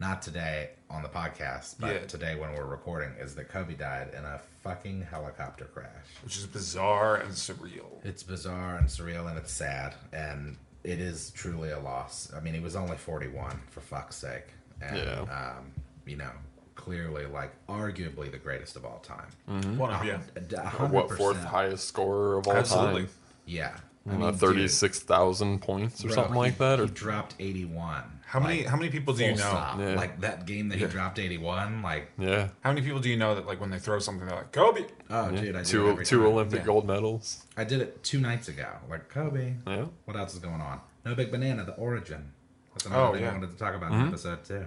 Not 0.00 0.22
today 0.22 0.70
on 0.88 1.02
the 1.02 1.08
podcast, 1.08 1.74
but 1.80 1.92
Yeah. 1.94 2.06
today 2.06 2.36
when 2.36 2.54
we're 2.54 2.64
recording, 2.66 3.10
is 3.18 3.34
that 3.34 3.48
Kobe 3.48 3.74
died 3.74 4.14
in 4.16 4.24
a 4.24 4.38
fucking 4.62 5.02
helicopter 5.02 5.64
crash. 5.64 5.88
Which 6.22 6.36
is 6.36 6.46
bizarre 6.46 7.16
and 7.16 7.32
surreal. 7.32 8.04
It's 8.04 8.22
bizarre 8.22 8.76
and 8.76 8.86
surreal, 8.88 9.28
and 9.28 9.36
it's 9.36 9.52
sad, 9.52 9.94
and 10.12 10.56
it 10.84 11.00
is 11.00 11.30
truly 11.32 11.70
a 11.70 11.80
loss. 11.80 12.32
I 12.32 12.38
mean, 12.40 12.54
he 12.54 12.60
was 12.60 12.76
only 12.76 12.96
41, 12.96 13.60
for 13.70 13.80
fuck's 13.80 14.14
sake. 14.16 14.46
And, 14.80 14.96
Yeah. 14.98 15.20
um, 15.56 15.72
you 16.06 16.16
know, 16.16 16.30
clearly, 16.76 17.26
like, 17.26 17.50
arguably 17.66 18.30
the 18.30 18.38
greatest 18.38 18.76
of 18.76 18.84
all 18.84 19.00
time. 19.00 19.76
One 19.76 19.90
of 19.92 20.04
yeah. 20.04 20.20
A- 20.36 20.84
a 20.84 20.86
what 20.86 21.10
fourth 21.10 21.42
highest 21.42 21.88
scorer 21.88 22.38
of 22.38 22.46
all 22.46 22.54
Absolutely. 22.54 23.02
time? 23.06 23.10
Yeah. 23.46 23.76
I 24.10 24.14
I 24.14 24.16
mean, 24.16 24.30
dude, 24.30 24.40
thirty-six 24.40 25.00
thousand 25.00 25.60
points 25.60 26.04
or 26.04 26.08
bro, 26.08 26.14
something 26.14 26.32
he- 26.34 26.38
like 26.38 26.58
that. 26.58 26.78
He 26.78 26.84
Or 26.84 26.88
dropped 26.88 27.34
81. 27.38 28.02
How 28.26 28.40
many 28.40 28.58
like, 28.58 28.66
how 28.66 28.76
many 28.76 28.90
people 28.90 29.14
do 29.14 29.24
you 29.24 29.34
know? 29.36 29.74
Yeah. 29.78 29.94
Like, 29.96 30.20
that 30.20 30.44
game 30.44 30.68
that 30.68 30.78
he 30.78 30.84
dropped 30.84 31.18
81, 31.18 31.80
like, 31.82 32.10
yeah, 32.18 32.48
How 32.60 32.70
many 32.72 32.82
people 32.84 33.00
do 33.00 33.08
you 33.08 33.16
know 33.16 33.34
that 33.34 33.46
like 33.46 33.58
when 33.58 33.70
they 33.70 33.78
throw 33.78 33.98
something 34.00 34.26
they're 34.26 34.36
like 34.36 34.52
Kobe? 34.52 34.84
oh, 35.08 35.30
yeah. 35.30 35.40
dude, 35.40 35.56
I 35.56 35.58
do 35.58 35.60
it 35.62 35.64
two 35.66 35.88
every 35.88 36.04
two 36.04 36.18
time. 36.18 36.26
Olympic 36.26 36.58
Yeah. 36.60 36.64
gold 36.66 36.86
medals. 36.86 37.46
I 37.56 37.64
did 37.64 37.80
it 37.80 38.02
two 38.02 38.20
nights 38.20 38.48
ago. 38.48 38.68
Like 38.90 39.08
Kobe. 39.08 39.54
Yeah, 39.66 39.86
What 40.04 40.16
else 40.16 40.34
is 40.34 40.40
going 40.40 40.60
on? 40.60 40.80
No 41.06 41.14
Big 41.14 41.30
Banana, 41.30 41.64
the 41.64 41.72
origin. 41.76 42.32
That's 42.74 42.84
another 42.86 43.02
Oh, 43.02 43.12
thing 43.14 43.24
I 43.26 43.32
wanted 43.32 43.50
to 43.50 43.56
talk 43.56 43.74
about 43.74 43.92
Mm-hmm. 43.92 44.00
in 44.02 44.08
episode 44.08 44.44
two. 44.44 44.66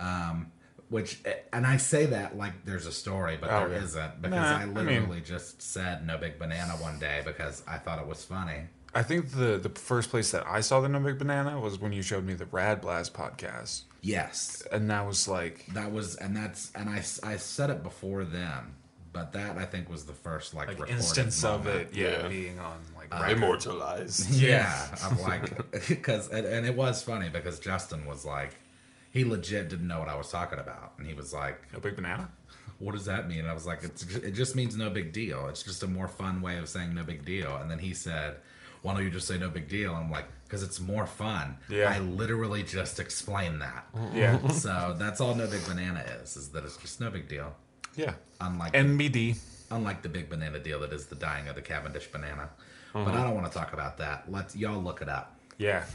Um, 0.00 0.50
which 0.92 1.20
and 1.52 1.66
I 1.66 1.76
say 1.78 2.06
that 2.06 2.36
like 2.36 2.64
there's 2.64 2.86
a 2.86 2.92
story, 2.92 3.36
but 3.40 3.50
Oh, 3.50 3.68
there 3.68 3.80
yeah. 3.80 4.00
not 4.00 4.22
because 4.22 4.36
Nah, 4.36 4.58
I 4.58 4.62
I 4.62 4.64
mean- 4.66 4.74
literally 4.86 5.20
just 5.22 5.60
said 5.62 6.06
No 6.06 6.18
Big 6.18 6.38
Banana 6.38 6.72
one 6.74 6.98
day 6.98 7.22
because 7.24 7.62
I 7.66 7.78
thought 7.78 7.98
it 7.98 8.06
was 8.06 8.24
funny. 8.24 8.60
I 8.94 9.02
think 9.02 9.30
the 9.30 9.58
the 9.58 9.70
first 9.70 10.10
place 10.10 10.30
that 10.32 10.46
I 10.46 10.60
saw 10.60 10.80
the 10.80 10.88
No 10.88 11.00
Big 11.00 11.18
Banana 11.18 11.58
was 11.58 11.78
when 11.80 11.92
you 11.92 12.02
showed 12.02 12.24
me 12.26 12.34
the 12.34 12.46
Rad 12.46 12.80
Blast 12.82 13.14
podcast, 13.14 13.82
Yes, 14.02 14.62
and 14.70 14.90
that 14.90 15.06
was 15.06 15.26
like 15.26 15.64
that 15.72 15.90
was 15.92 16.14
and 16.16 16.36
that's 16.36 16.70
and 16.74 16.88
I 16.90 17.02
I 17.22 17.36
said 17.38 17.70
it 17.70 17.82
before 17.82 18.24
then, 18.24 18.74
but 19.14 19.32
that 19.32 19.56
I 19.56 19.64
think 19.64 19.88
was 19.88 20.04
the 20.04 20.12
first 20.12 20.52
like, 20.54 20.68
like 20.68 20.76
recorded 20.76 20.96
instance 20.96 21.42
of 21.42 21.66
it, 21.66 21.94
yeah, 21.94 22.22
Yeah. 22.22 22.28
being 22.28 22.58
on 22.58 22.78
like 22.96 23.08
Uh, 23.12 23.30
immortalized. 23.30 24.30
Yeah, 24.30 24.70
I'm 25.02 25.18
like, 25.22 25.70
because 25.88 26.28
and, 26.28 26.44
and 26.46 26.66
it 26.66 26.74
was 26.76 27.02
funny 27.02 27.28
because 27.30 27.58
Justin 27.60 28.04
was 28.06 28.24
like, 28.26 28.50
he 29.12 29.24
legit 29.24 29.68
didn't 29.68 29.86
know 29.86 30.00
what 30.00 30.08
I 30.08 30.16
was 30.16 30.30
talking 30.30 30.58
about, 30.58 30.94
and 30.98 31.06
he 31.06 31.14
was 31.14 31.32
like, 31.32 31.72
No 31.72 31.78
Big 31.80 31.94
Banana. 31.96 32.28
"What 32.78 32.92
does 32.96 33.04
that 33.04 33.28
mean?" 33.28 33.40
And 33.40 33.48
I 33.48 33.54
was 33.54 33.64
like, 33.66 33.84
"It's 33.84 34.02
it 34.16 34.32
just 34.32 34.56
means 34.56 34.76
no 34.76 34.90
big 34.90 35.12
deal. 35.12 35.46
It's 35.48 35.62
just 35.62 35.82
a 35.84 35.86
more 35.86 36.08
fun 36.08 36.42
way 36.42 36.58
of 36.58 36.68
saying 36.68 36.94
no 36.94 37.04
big 37.04 37.24
deal." 37.24 37.54
And 37.58 37.70
then 37.70 37.78
he 37.78 37.94
said, 37.94 38.36
"Why 38.82 38.92
don't 38.94 39.04
you 39.04 39.10
just 39.10 39.28
say 39.28 39.38
no 39.38 39.50
big 39.50 39.68
deal?" 39.68 39.94
I'm 39.94 40.10
like, 40.10 40.24
"Because 40.44 40.64
it's 40.64 40.80
more 40.80 41.06
fun." 41.06 41.58
Yeah. 41.68 41.90
I 41.94 42.00
literally 42.00 42.64
just 42.64 42.98
explained 42.98 43.62
that. 43.62 43.86
Yeah, 44.12 44.44
so 44.48 44.96
that's 44.98 45.20
all 45.20 45.34
no 45.36 45.46
big 45.46 45.64
banana 45.64 46.00
is, 46.22 46.36
is 46.36 46.48
that 46.50 46.64
it's 46.64 46.76
just 46.76 47.00
no 47.00 47.08
big 47.10 47.28
deal. 47.28 47.54
yeah. 47.94 48.14
Unlike 48.40 48.72
NBD. 48.72 49.38
unlike 49.70 50.02
the 50.02 50.08
big 50.08 50.28
banana 50.28 50.58
deal 50.58 50.80
that 50.80 50.92
is 50.92 51.06
the 51.06 51.14
dying 51.14 51.46
of 51.48 51.54
the 51.54 51.62
Cavendish 51.62 52.08
banana. 52.10 52.48
But 52.92 53.04
Mm-hmm. 53.06 53.16
I 53.16 53.22
don't 53.24 53.34
want 53.34 53.46
to 53.50 53.56
talk 53.56 53.72
about 53.72 53.96
that. 53.98 54.24
Let's 54.28 54.54
y'all 54.56 54.82
look 54.82 55.00
it 55.02 55.08
up. 55.08 55.38
Yeah. 55.56 55.84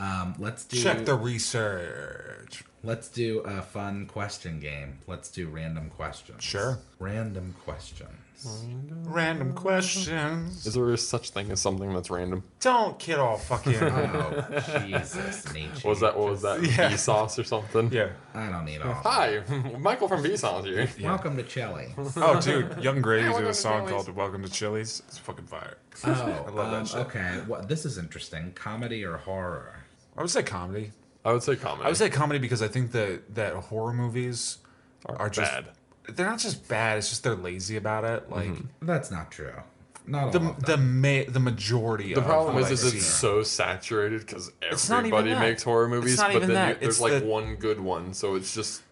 Um, 0.00 0.34
let's 0.38 0.64
do 0.64 0.78
Check 0.82 1.04
the 1.04 1.14
research. 1.14 2.64
Let's 2.82 3.08
do 3.08 3.40
a 3.40 3.60
fun 3.60 4.06
question 4.06 4.58
game. 4.58 4.98
Let's 5.06 5.30
do 5.30 5.48
random 5.48 5.90
questions. 5.90 6.42
Sure. 6.42 6.78
Random 6.98 7.54
questions. 7.62 8.16
Random 9.04 9.52
questions. 9.52 10.66
Is 10.66 10.72
there 10.72 10.96
such 10.96 11.28
thing 11.28 11.50
as 11.50 11.60
something 11.60 11.92
that's 11.92 12.08
random? 12.08 12.42
Don't 12.60 12.98
kid 12.98 13.18
all 13.18 13.36
fucking. 13.36 13.76
Oh 13.76 14.62
Jesus, 14.80 15.52
Nietzsche. 15.54 15.86
What 15.86 15.90
was 15.90 16.00
that? 16.00 16.16
What 16.16 16.30
was 16.30 16.40
that? 16.40 16.62
Yeah. 16.62 16.90
Vsauce 16.90 17.38
or 17.38 17.44
something? 17.44 17.92
yeah. 17.92 18.08
I 18.32 18.48
don't 18.48 18.64
need 18.64 18.80
all. 18.80 18.94
Hi, 18.94 19.42
Michael 19.78 20.08
from 20.08 20.22
Vsauce 20.22 20.64
here. 20.64 20.88
Welcome 21.02 21.36
to 21.36 21.42
Chile. 21.42 21.88
Oh, 22.16 22.40
dude, 22.40 22.82
Young 22.82 23.02
Grady 23.02 23.30
did 23.30 23.44
a 23.46 23.52
song 23.52 23.86
called 23.86 24.08
"Welcome 24.16 24.42
to 24.42 24.50
Chili's." 24.50 25.02
It's 25.08 25.18
fucking 25.18 25.44
fire. 25.44 25.76
Oh, 26.06 26.10
I 26.10 26.50
love 26.50 26.70
that 26.70 26.76
um, 26.78 26.86
shit. 26.86 26.96
okay. 27.00 27.42
Well, 27.46 27.62
this 27.62 27.84
is 27.84 27.98
interesting. 27.98 28.52
Comedy 28.54 29.04
or 29.04 29.18
horror? 29.18 29.74
I 30.20 30.22
would 30.22 30.30
say 30.30 30.42
comedy. 30.42 30.92
I 31.24 31.32
would 31.32 31.42
say 31.42 31.56
comedy. 31.56 31.84
I 31.86 31.88
would 31.88 31.96
say 31.96 32.10
comedy 32.10 32.38
because 32.38 32.60
I 32.60 32.68
think 32.68 32.92
that 32.92 33.34
that 33.36 33.54
horror 33.54 33.94
movies 33.94 34.58
are, 35.06 35.30
just 35.30 35.50
bad. 35.50 35.64
They're 36.10 36.26
not 36.28 36.38
just 36.40 36.68
bad; 36.68 36.98
it's 36.98 37.08
just 37.08 37.22
they're 37.22 37.34
lazy 37.34 37.76
about 37.78 38.04
it. 38.04 38.30
Like 38.30 38.48
mm-hmm. 38.50 38.86
That's 38.86 39.10
not 39.10 39.30
true. 39.30 39.54
Not 40.06 40.24
all 40.24 40.30
the 40.30 40.40
of 40.40 40.60
the 40.66 40.76
them. 40.76 41.00
ma- 41.00 41.22
the 41.26 41.40
majority. 41.40 42.12
The 42.12 42.20
of 42.20 42.26
problem 42.26 42.54
what 42.54 42.64
is, 42.70 42.84
I 42.84 42.86
is 42.86 42.92
see. 42.92 42.96
it's 42.98 43.06
so 43.06 43.42
saturated 43.42 44.20
because 44.26 44.52
It's 44.60 44.90
not 44.90 45.06
even 45.06 45.18
everybody 45.18 45.30
that. 45.30 45.40
makes 45.40 45.62
horror 45.62 45.84
It's 45.86 45.90
movies, 45.90 46.18
not 46.18 46.26
but 46.26 46.36
even 46.36 46.48
then 46.48 46.54
that. 46.54 46.68
you, 46.68 46.80
there's 46.80 46.94
It's 46.96 47.00
like 47.00 47.20
the- 47.22 47.26
one 47.26 47.54
good 47.56 47.80
one, 47.80 48.12
so 48.12 48.34
it's 48.34 48.54
just 48.54 48.82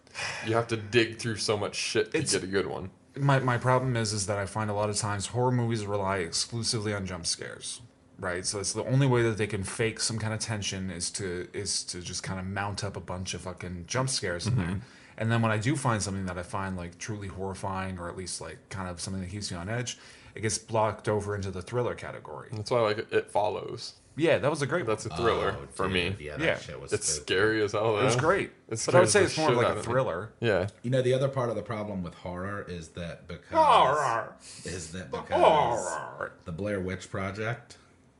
you 0.47 0.55
have 0.55 0.67
to 0.69 0.77
dig 0.77 1.17
through 1.19 1.35
so 1.35 1.57
much 1.57 1.75
shit 1.75 2.09
to 2.11 2.17
It's- 2.17 2.31
get 2.31 2.43
a 2.43 2.47
good 2.47 2.65
one. 2.65 2.89
my 3.15 3.37
my 3.37 3.59
problem 3.59 3.95
is 3.95 4.13
is 4.13 4.25
that 4.25 4.39
I 4.39 4.47
find 4.47 4.71
a 4.71 4.73
lot 4.73 4.89
of 4.89 4.95
times 4.97 5.27
horror 5.27 5.51
movies 5.51 5.85
rely 5.85 6.17
exclusively 6.17 6.91
on 6.91 7.05
jump 7.05 7.27
scares. 7.27 7.81
Right, 8.19 8.45
so 8.45 8.59
it's 8.59 8.73
the 8.73 8.83
only 8.83 9.07
way 9.07 9.21
that 9.23 9.37
they 9.37 9.47
can 9.47 9.63
fake 9.63 9.99
some 10.01 10.19
kind 10.19 10.33
of 10.33 10.39
tension 10.41 10.89
is 10.91 11.09
to 11.11 11.47
is 11.53 11.83
to 11.85 12.01
just 12.01 12.21
kind 12.21 12.37
of 12.39 12.45
mount 12.45 12.83
up 12.83 12.97
a 12.97 12.99
bunch 12.99 13.33
of 13.33 13.41
fucking 13.41 13.85
jump 13.87 14.09
scares 14.09 14.45
in 14.45 14.55
there. 14.57 14.65
Mm-hmm. 14.65 14.79
And 15.17 15.31
then 15.31 15.41
when 15.41 15.51
I 15.51 15.57
do 15.57 15.75
find 15.75 16.01
something 16.01 16.25
that 16.25 16.37
I 16.37 16.43
find 16.43 16.75
like 16.77 16.97
truly 16.97 17.27
horrifying 17.29 17.97
or 17.97 18.09
at 18.09 18.17
least 18.17 18.41
like 18.41 18.57
kind 18.69 18.89
of 18.89 18.99
something 18.99 19.21
that 19.21 19.29
keeps 19.29 19.51
me 19.51 19.57
on 19.57 19.69
edge, 19.69 19.97
it 20.35 20.41
gets 20.41 20.57
blocked 20.57 21.07
over 21.07 21.33
into 21.35 21.49
the 21.51 21.61
thriller 21.61 21.95
category. 21.95 22.49
That's 22.51 22.71
why 22.71 22.77
I 22.79 22.81
like 22.81 22.97
it, 22.99 23.07
it 23.11 23.31
follows. 23.31 23.93
Yeah, 24.17 24.37
that 24.39 24.49
was 24.49 24.61
a 24.61 24.67
great. 24.67 24.85
That's 24.85 25.07
one. 25.07 25.17
a 25.17 25.21
thriller 25.21 25.55
Oh, 25.57 25.67
for 25.71 25.85
dude, 25.85 25.93
me. 25.93 26.15
Yeah, 26.25 26.35
that 26.37 26.45
Yeah. 26.45 26.59
shit 26.59 26.81
was 26.81 26.91
It's 26.91 27.07
spooky. 27.07 27.21
scary 27.33 27.63
as 27.63 27.71
hell. 27.71 27.99
It 27.99 28.03
was 28.03 28.17
great, 28.17 28.51
It 28.67 28.81
but 28.85 28.95
I 28.95 28.99
would 28.99 29.07
say 29.09 29.23
it's 29.23 29.37
more 29.37 29.51
like 29.51 29.77
a 29.77 29.81
thriller. 29.81 30.31
Yeah, 30.41 30.67
You 30.83 30.89
know, 30.91 31.01
the 31.01 31.13
other 31.13 31.29
part 31.29 31.49
of 31.49 31.55
the 31.55 31.61
problem 31.61 32.03
with 32.03 32.15
horror 32.15 32.65
is 32.67 32.89
that 32.89 33.29
because 33.29 33.47
Horror. 33.53 34.33
is 34.65 34.91
that 34.91 35.09
because 35.11 35.41
Horror. 35.41 36.33
the 36.43 36.51
Blair 36.51 36.81
Witch 36.81 37.09
Project. 37.09 37.77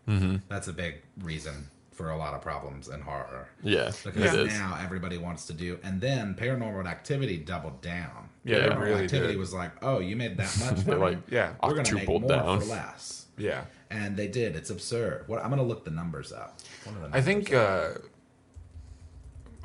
Mm-hmm. 0.09 0.35
That's 0.49 0.67
a 0.67 0.73
big 0.73 0.95
reason 1.21 1.67
for 1.91 2.09
a 2.11 2.17
lot 2.17 2.33
of 2.33 2.41
problems 2.41 2.87
in 2.87 3.01
horror. 3.01 3.47
yeah, 3.61 3.91
Because 4.05 4.33
it 4.33 4.47
is. 4.47 4.53
now 4.53 4.77
everybody 4.81 5.17
wants 5.17 5.45
to 5.47 5.53
do, 5.53 5.77
and 5.83 5.99
then 6.01 6.33
Paranormal 6.33 6.85
Activity 6.87 7.37
doubled 7.37 7.81
down. 7.81 8.29
Yeah, 8.45 8.57
Yeah. 8.57 8.67
Paranormal 8.67 8.79
really 8.79 9.03
Activity 9.03 9.33
did. 9.33 9.39
was 9.39 9.53
like, 9.53 9.71
"Oh, 9.83 9.99
you 9.99 10.15
made 10.15 10.37
that 10.37 10.57
much 10.65 10.85
money? 10.85 10.99
like 10.99 11.17
Yeah, 11.29 11.53
we're 11.61 11.75
gonna 11.75 11.93
make 11.93 12.07
more 12.07 12.21
octupled 12.21 12.27
down. 12.29 12.59
for 12.61 12.65
less." 12.67 13.25
Yeah, 13.37 13.65
And 13.89 14.17
they 14.17 14.27
did. 14.27 14.55
It's 14.55 14.69
absurd. 14.69 15.25
What 15.27 15.41
I'm 15.43 15.49
gonna 15.49 15.63
look 15.63 15.83
the 15.85 15.91
numbers 15.91 16.31
up. 16.31 16.59
What 16.85 16.95
are 16.97 17.07
the 17.09 17.15
I 17.17 17.21
think 17.21 17.53
uh, 17.53 17.89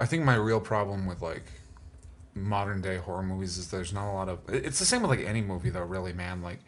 I 0.00 0.06
think 0.06 0.24
my 0.24 0.34
real 0.34 0.60
problem 0.60 1.06
with 1.06 1.22
like 1.22 1.44
modern 2.34 2.80
day 2.80 2.96
horror 2.96 3.22
movies 3.22 3.58
is 3.58 3.70
there's 3.70 3.92
not 3.92 4.10
a 4.10 4.12
lot 4.12 4.28
of. 4.28 4.40
It's 4.48 4.78
the 4.78 4.84
same 4.84 5.02
with 5.02 5.10
like 5.10 5.20
any 5.26 5.40
movie 5.40 5.70
though. 5.70 5.82
Really, 5.84 6.12
man, 6.12 6.42
like 6.42 6.58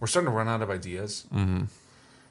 we're 0.00 0.06
starting 0.06 0.30
to 0.30 0.36
run 0.36 0.48
out 0.48 0.62
of 0.62 0.70
ideas. 0.70 1.26
Mm-hmm. 1.34 1.64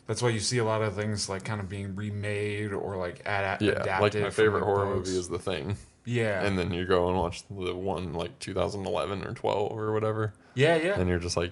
That's 0.07 0.21
why 0.21 0.29
you 0.29 0.39
see 0.39 0.57
a 0.57 0.63
lot 0.63 0.81
of 0.81 0.95
things 0.95 1.29
like 1.29 1.43
kind 1.43 1.59
of 1.59 1.69
being 1.69 1.95
remade 1.95 2.71
or 2.71 2.97
like 2.97 3.21
ad- 3.25 3.61
Yeah, 3.61 3.73
adapted. 3.73 4.01
like 4.01 4.23
my 4.23 4.29
favorite 4.29 4.63
horror 4.63 4.95
books. 4.95 5.09
movie 5.09 5.19
is 5.19 5.29
The 5.29 5.39
Thing, 5.39 5.77
yeah, 6.05 6.45
and 6.45 6.57
then 6.57 6.73
you 6.73 6.85
go 6.85 7.09
and 7.09 7.17
watch 7.17 7.43
the 7.49 7.75
one 7.75 8.13
like 8.13 8.39
2011 8.39 9.23
or 9.23 9.33
12 9.33 9.71
or 9.71 9.91
whatever, 9.93 10.33
yeah, 10.55 10.77
yeah. 10.77 10.99
and 10.99 11.09
you're 11.09 11.19
just 11.19 11.37
like, 11.37 11.51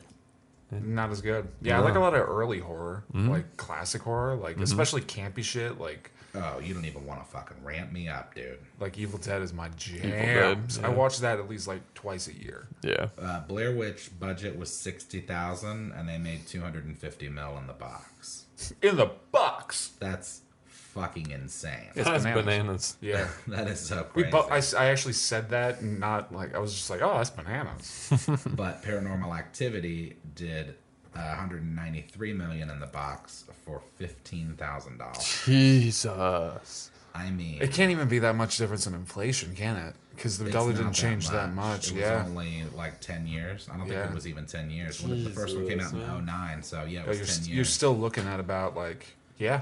eh. 0.72 0.80
not 0.82 1.12
as 1.12 1.22
good. 1.22 1.48
Yeah, 1.62 1.80
I 1.80 1.84
like 1.84 1.96
a 1.96 2.00
lot 2.00 2.14
of 2.14 2.28
early 2.28 2.60
horror, 2.60 3.04
mm-hmm. 3.14 3.30
like 3.30 3.58
classic 3.58 4.02
horror, 4.02 4.36
like 4.36 4.56
mm-hmm. 4.56 4.64
especially 4.64 5.02
campy 5.02 5.44
shit, 5.44 5.80
like 5.80 6.12
Oh, 6.38 6.60
you 6.60 6.74
don't 6.74 6.86
even 6.86 7.06
want 7.06 7.24
to 7.24 7.32
fucking 7.32 7.58
ramp 7.64 7.92
me 7.92 8.10
up, 8.10 8.36
dude. 8.36 8.60
Like 8.80 8.98
Evil 8.98 9.20
Dead 9.20 9.42
is 9.42 9.54
my 9.54 9.70
jam. 9.70 10.02
Dead, 10.02 10.58
I 10.84 10.88
yeah. 10.88 10.90
watch 10.90 11.20
that 11.20 11.40
at 11.40 11.50
least 11.50 11.68
like 11.68 11.94
twice 11.94 12.28
a 12.28 12.36
year. 12.36 12.68
Yeah. 12.82 13.08
Uh, 13.20 13.42
Blair 13.42 13.74
Witch 13.74 14.10
budget 14.20 14.58
was 14.58 14.76
sixty 14.76 15.22
thousand, 15.22 15.94
and 15.94 16.10
they 16.10 16.18
made 16.18 16.46
two 16.48 16.62
hundred 16.62 16.86
and 16.86 16.98
fifty 16.98 17.30
mil 17.30 17.58
in 17.58 17.68
the 17.68 17.74
box. 17.74 18.45
In 18.82 18.96
the 18.98 19.12
box. 19.32 19.92
That's 20.00 20.42
fucking 20.68 21.32
insane. 21.32 21.90
It's 21.96 22.06
That's 22.08 22.24
bananas. 22.24 22.46
bananas. 22.46 22.98
Yeah. 23.02 23.28
that 23.48 23.68
is 23.68 23.80
so 23.80 24.08
We 24.16 24.24
crazy. 24.24 24.38
bu- 24.38 24.50
I, 24.54 24.58
s- 24.58 24.74
I 24.74 24.86
actually 24.88 25.14
said 25.14 25.50
that, 25.50 25.84
not 25.84 26.34
like 26.34 26.56
I 26.56 26.60
was 26.60 26.74
just 26.74 26.90
like, 26.90 27.02
oh, 27.02 27.18
that's 27.18 27.30
bananas. 27.30 28.10
but 28.56 28.82
Paranormal 28.84 29.38
Activity 29.38 30.16
did 30.36 30.76
uh, 31.16 31.20
193 31.36 32.34
million 32.34 32.70
in 32.70 32.80
the 32.80 32.88
box 32.88 33.46
for 33.66 33.82
fifteen 33.96 34.54
thousand 34.58 34.98
dollars. 34.98 35.42
Jesus. 35.46 36.92
I 37.14 37.30
mean, 37.30 37.62
It 37.62 37.72
can't 37.72 37.92
even 37.92 38.10
be 38.10 38.20
that 38.20 38.36
much 38.36 38.58
difference 38.58 38.88
in 38.88 38.94
inflation, 38.94 39.56
can 39.56 39.78
it? 39.78 39.96
Because 40.16 40.38
the 40.38 40.50
dollar 40.50 40.74
didn't 40.74 40.94
change 40.94 41.30
that 41.30 41.54
much. 41.54 41.88
It 41.90 41.94
was 41.94 42.02
yeah. 42.02 42.24
only 42.26 42.64
like 42.76 43.00
ten 43.02 43.28
years. 43.28 43.68
I 43.72 43.78
don't 43.78 43.88
think 43.88 43.94
Yeah. 44.00 44.10
it 44.10 44.16
was 44.16 44.28
even 44.28 44.46
ten 44.46 44.70
years. 44.70 45.02
When 45.02 45.24
the 45.24 45.30
first 45.30 45.56
one 45.56 45.68
came 45.68 45.80
out 45.80 45.92
in 45.94 46.00
Jesus, 46.00 46.10
09, 46.26 46.64
so 46.64 46.78
yeah, 46.84 46.84
it 46.84 46.92
Yeah, 47.04 47.08
was 47.08 47.18
you're, 47.18 47.26
ten 47.26 47.36
st- 47.36 47.48
years. 47.48 47.56
you're 47.56 47.66
still 47.66 47.98
looking 47.98 48.26
at 48.28 48.40
about 48.40 48.76
like 48.76 49.06
yeah, 49.38 49.62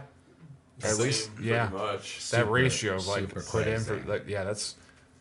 at 0.84 0.98
least 0.98 1.26
Same, 1.26 1.34
pretty 1.36 1.50
yeah, 1.50 1.70
much. 1.70 2.18
that 2.32 2.42
Super- 2.42 2.52
ratio 2.52 2.96
of 2.96 3.08
like 3.08 3.22
super 3.22 3.42
put 3.42 3.68
in 3.68 3.82
for 3.82 4.00
like 4.06 4.28
yeah, 4.28 4.44
that's 4.44 4.76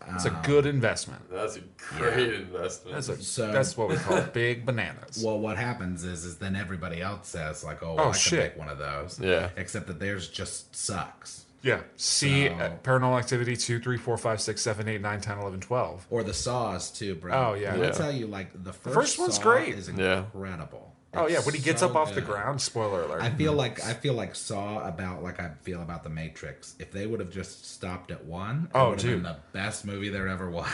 that's 0.06 0.26
Um, 0.26 0.34
a 0.34 0.46
good 0.46 0.66
investment. 0.66 1.22
That's 1.30 1.56
a 1.56 1.60
great 1.76 2.34
investment. 2.34 2.94
That's 2.96 3.08
a 3.08 3.22
So- 3.22 3.52
that's 3.52 3.76
what 3.76 3.88
we 3.88 3.96
call 3.96 4.20
big 4.32 4.66
bananas. 4.66 5.22
Well, 5.24 5.38
what 5.38 5.56
happens 5.56 6.02
is, 6.02 6.24
is 6.24 6.38
then 6.38 6.56
everybody 6.56 7.00
else 7.00 7.28
says 7.28 7.62
like, 7.62 7.82
"Oh, 7.84 7.90
Oh, 7.92 7.94
well, 7.94 8.08
I 8.08 8.10
can 8.10 8.18
shit. 8.18 8.38
make 8.40 8.56
one 8.58 8.68
of 8.68 8.78
those." 8.78 9.20
Yeah. 9.22 9.50
Except 9.56 9.86
that 9.86 10.00
theirs 10.00 10.26
just 10.28 10.74
sucks. 10.74 11.44
Yeah, 11.62 11.80
see 11.96 12.48
So- 12.48 12.54
uh, 12.54 12.76
Paranormal 12.82 13.18
Activity 13.18 13.56
two, 13.56 13.78
three, 13.80 13.96
four, 13.96 14.16
five, 14.18 14.40
six, 14.40 14.60
seven, 14.62 14.88
eight, 14.88 15.00
nine, 15.00 15.20
ten, 15.20 15.38
eleven, 15.38 15.60
twelve. 15.60 16.06
Or 16.10 16.22
the 16.22 16.34
saws 16.34 16.90
too, 16.90 17.14
bro. 17.14 17.32
Oh, 17.50 17.54
yeah. 17.54 17.70
Let 17.72 17.80
me 17.80 17.86
Yeah. 17.86 17.92
tell 17.92 18.12
you, 18.12 18.26
like 18.26 18.50
the 18.64 18.72
first, 18.72 18.94
first 18.94 19.18
one's 19.18 19.36
Saw 19.36 19.42
great. 19.42 19.74
Is 19.74 19.88
Yeah. 19.88 20.18
incredible. 20.34 20.88
Oh 21.14 21.28
yeah, 21.28 21.40
when 21.40 21.54
he 21.54 21.60
gets 21.60 21.80
so 21.82 21.90
up 21.90 21.94
off 21.94 22.14
the 22.14 22.22
ground. 22.22 22.58
Spoiler 22.62 23.02
alert. 23.02 23.20
I 23.20 23.28
feel 23.28 23.52
like 23.52 23.84
I 23.84 23.92
feel 23.92 24.14
like 24.14 24.34
Saw 24.34 24.78
about 24.88 25.22
like 25.22 25.38
I 25.40 25.50
feel 25.60 25.82
about 25.82 26.04
the 26.04 26.08
Matrix. 26.08 26.74
If 26.78 26.90
they 26.90 27.06
would 27.06 27.20
have 27.20 27.28
just 27.30 27.70
stopped 27.70 28.10
at 28.10 28.24
one, 28.24 28.68
it 28.70 28.70
Oh, 28.78 28.88
would 28.88 29.02
have 29.02 29.10
been 29.10 29.16
dude. 29.18 29.24
the 29.26 29.36
best 29.52 29.84
movie 29.84 30.08
there 30.08 30.26
ever 30.26 30.48
was. 30.50 30.66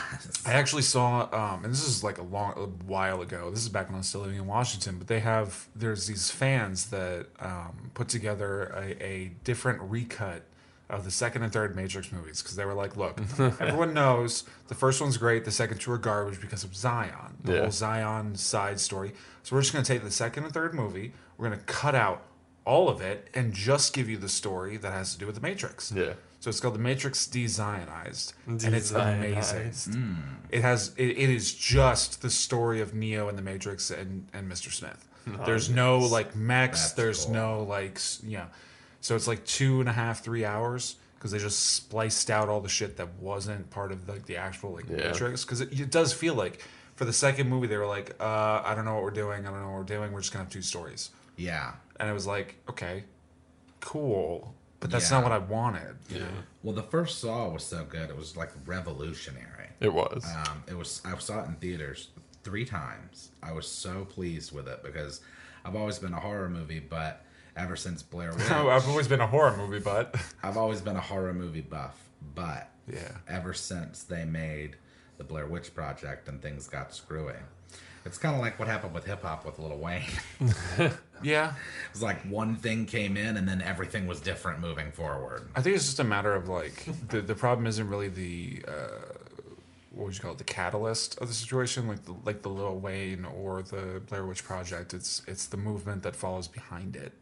I 0.47 0.52
actually 0.52 0.83
saw, 0.83 1.23
um, 1.33 1.64
and 1.64 1.73
this 1.73 1.85
is 1.85 2.04
like 2.04 2.18
a 2.18 2.23
long 2.23 2.52
a 2.57 2.66
while 2.87 3.21
ago. 3.21 3.50
This 3.50 3.62
is 3.64 3.68
back 3.68 3.87
when 3.88 3.97
I 3.97 3.99
was 3.99 4.07
still 4.07 4.21
living 4.21 4.37
in 4.37 4.47
Washington. 4.47 4.99
But 4.99 5.09
they 5.09 5.18
have 5.18 5.66
there's 5.75 6.07
these 6.07 6.30
fans 6.30 6.90
that 6.90 7.26
um, 7.40 7.90
put 7.95 8.07
together 8.09 8.73
a, 8.76 9.02
a 9.04 9.33
different 9.42 9.80
recut 9.83 10.45
of 10.90 11.04
the 11.04 11.11
second 11.11 11.42
and 11.42 11.52
third 11.52 11.76
Matrix 11.76 12.11
movies 12.11 12.40
because 12.42 12.57
they 12.57 12.64
were 12.64 12.75
like, 12.75 12.97
look, 12.97 13.21
everyone 13.38 13.92
knows 13.92 14.45
the 14.68 14.75
first 14.75 15.00
one's 15.00 15.16
great, 15.18 15.45
the 15.45 15.50
second 15.50 15.78
two 15.78 15.92
are 15.92 15.99
garbage 15.99 16.40
because 16.40 16.64
of 16.64 16.75
Zion, 16.75 17.37
the 17.45 17.52
Yeah. 17.54 17.61
whole 17.62 17.71
Zion 17.71 18.35
side 18.37 18.80
story. 18.80 19.12
So 19.42 19.54
we're 19.54 19.62
just 19.62 19.73
gonna 19.73 19.85
take 19.85 20.02
the 20.02 20.11
second 20.11 20.45
and 20.45 20.52
third 20.52 20.75
movie, 20.75 21.12
we're 21.37 21.49
gonna 21.50 21.62
cut 21.66 21.95
out 21.95 22.23
all 22.64 22.88
of 22.88 23.00
it 23.00 23.28
and 23.35 23.52
just 23.52 23.92
give 23.95 24.09
you 24.09 24.16
the 24.18 24.28
story 24.28 24.76
that 24.78 24.92
has 24.92 25.12
to 25.12 25.18
do 25.18 25.26
with 25.26 25.35
the 25.35 25.40
Matrix. 25.40 25.92
Yeah. 25.92 26.14
So 26.40 26.50
it's 26.50 26.61
called 26.61 26.75
The 26.75 26.78
Matrix 26.78 27.26
Dezionized, 27.26 28.33
and 28.47 28.62
it's 28.75 28.92
amazing. 28.92 29.73
Hmm. 29.92 30.14
It 30.50 30.62
has 30.62 30.92
it, 30.97 31.09
it 31.18 31.30
is 31.30 31.52
just 31.52 32.23
the 32.23 32.30
story 32.30 32.80
of 32.80 32.95
Neo 32.95 33.28
and 33.28 33.37
the 33.37 33.42
Matrix 33.42 33.90
and 33.90 34.28
and 34.33 34.50
Mr. 34.50 34.73
Smith. 34.73 35.04
Oh, 35.28 35.45
there's 35.45 35.68
no 35.68 35.99
like 35.99 36.35
mechs. 36.37 36.80
That's 36.80 36.92
there's 36.95 37.25
cool. 37.26 37.35
no 37.35 37.62
like 37.64 37.99
yeah. 38.23 38.47
So 39.00 39.14
it's 39.17 39.26
like 39.28 39.45
two 39.45 39.81
and 39.81 39.88
a 39.88 39.93
half, 39.93 40.23
three 40.25 40.45
hours 40.45 40.97
because 41.14 41.31
they 41.33 41.38
just 41.38 41.59
spliced 41.75 42.31
out 42.31 42.49
all 42.49 42.61
the 42.61 42.69
shit 42.69 42.97
that 42.99 43.09
wasn't 43.21 43.69
part 43.71 43.90
of 43.93 44.09
like 44.09 44.26
the 44.26 44.37
actual 44.37 44.73
like 44.73 44.88
Yeah. 44.88 44.97
Matrix. 45.11 45.45
Because 45.45 45.61
it, 45.61 45.78
it 45.81 45.90
does 45.90 46.12
feel 46.12 46.35
like 46.35 46.64
for 46.97 47.05
the 47.05 47.12
second 47.12 47.49
movie 47.49 47.67
they 47.69 47.76
were 47.76 47.87
like, 47.87 48.14
uh, 48.21 48.62
I 48.64 48.75
don't 48.75 48.85
know 48.85 48.95
what 48.95 49.02
we're 49.05 49.11
doing. 49.11 49.47
I 49.47 49.50
don't 49.50 49.61
know 49.61 49.69
what 49.69 49.78
we're 49.78 49.83
doing. 49.85 50.12
We're 50.12 50.21
just 50.21 50.33
gonna 50.33 50.45
have 50.45 50.52
two 50.52 50.62
stories. 50.62 51.11
yeah. 51.37 51.73
And 52.00 52.09
it 52.09 52.12
was 52.12 52.26
like, 52.28 52.55
okay, 52.71 53.02
cool, 53.81 54.55
but 54.81 54.90
that's 54.90 55.11
Yeah. 55.11 55.17
not 55.21 55.25
what 55.25 55.33
I 55.33 55.38
wanted. 55.38 55.97
You 56.09 56.21
know? 56.21 56.26
Well, 56.62 56.75
the 56.75 56.83
first 56.85 57.19
Saw 57.21 57.49
was 57.49 57.64
so 57.64 57.85
good; 57.85 58.11
it 58.11 58.17
was 58.17 58.37
like 58.37 58.50
revolutionary. 58.67 59.69
It 59.81 59.93
was. 59.93 60.25
Um, 60.25 60.62
it 60.69 60.75
was. 60.76 61.00
I 61.05 61.17
saw 61.19 61.43
it 61.43 61.47
in 61.49 61.55
theaters 61.57 62.09
three 62.45 62.64
times. 62.64 63.31
I 63.43 63.52
was 63.52 63.67
so 63.67 64.05
pleased 64.05 64.52
with 64.52 64.69
it 64.69 64.83
because 64.83 65.21
I've 65.64 65.76
always 65.76 65.99
been 65.99 66.12
a 66.14 66.21
horror 66.21 66.49
movie, 66.49 66.81
but 66.81 67.25
ever 67.59 67.77
since 67.77 68.03
Blair 68.03 68.33
Witch, 68.37 68.50
I've 68.50 68.88
always 68.88 69.09
been 69.09 69.21
a 69.21 69.27
horror 69.27 69.57
movie, 69.57 69.81
but 69.81 70.15
I've 70.43 70.57
always 70.57 70.81
been 70.81 70.97
a 70.97 71.00
horror 71.00 71.35
movie 71.35 71.61
buff. 71.61 71.97
But 72.35 72.71
Yeah. 72.91 73.12
ever 73.29 73.53
since 73.55 74.03
they 74.05 74.25
made 74.25 74.77
the 75.19 75.25
Blair 75.25 75.47
Witch 75.47 75.75
Project 75.75 76.29
and 76.29 76.40
things 76.40 76.68
got 76.68 76.94
screwy, 76.94 77.35
it's 78.05 78.16
kind 78.18 78.35
of 78.35 78.40
like 78.40 78.59
what 78.59 78.68
happened 78.68 78.94
with 78.94 79.05
hip 79.05 79.23
hop 79.23 79.44
with 79.44 79.59
Lil 79.59 79.77
Wayne. 79.77 80.05
yeah, 81.23 81.55
It's 81.90 82.01
like 82.03 82.21
one 82.23 82.57
thing 82.57 82.87
came 82.87 83.16
in 83.16 83.37
and 83.37 83.47
then 83.49 83.61
everything 83.61 84.07
was 84.07 84.21
different 84.21 84.61
moving 84.61 84.92
forward. 84.92 85.49
I 85.55 85.61
think 85.62 85.77
it's 85.77 85.85
just 85.87 85.99
a 86.01 86.05
matter 86.05 86.35
of 86.35 86.49
like 86.49 86.87
the 87.09 87.21
the 87.21 87.35
problem 87.35 87.66
isn't 87.66 87.88
really 87.88 88.09
the 88.09 88.64
uh, 88.68 88.73
what 89.90 90.07
would 90.07 90.14
you 90.14 90.21
call 90.21 90.33
it 90.33 90.38
the 90.38 90.44
catalyst 90.44 91.18
of 91.18 91.27
the 91.29 91.35
situation, 91.35 91.88
like 91.88 92.05
the 92.05 92.14
like 92.25 92.42
the 92.42 92.49
Lil 92.49 92.79
Wayne 92.79 93.25
or 93.25 93.62
the 93.62 94.01
Blair 94.09 94.25
Witch 94.25 94.44
Project. 94.44 94.94
It's 94.94 95.23
it's 95.27 95.47
the 95.47 95.57
movement 95.57 96.03
that 96.05 96.14
follows 96.14 96.47
behind 96.49 96.94
it. 96.97 97.12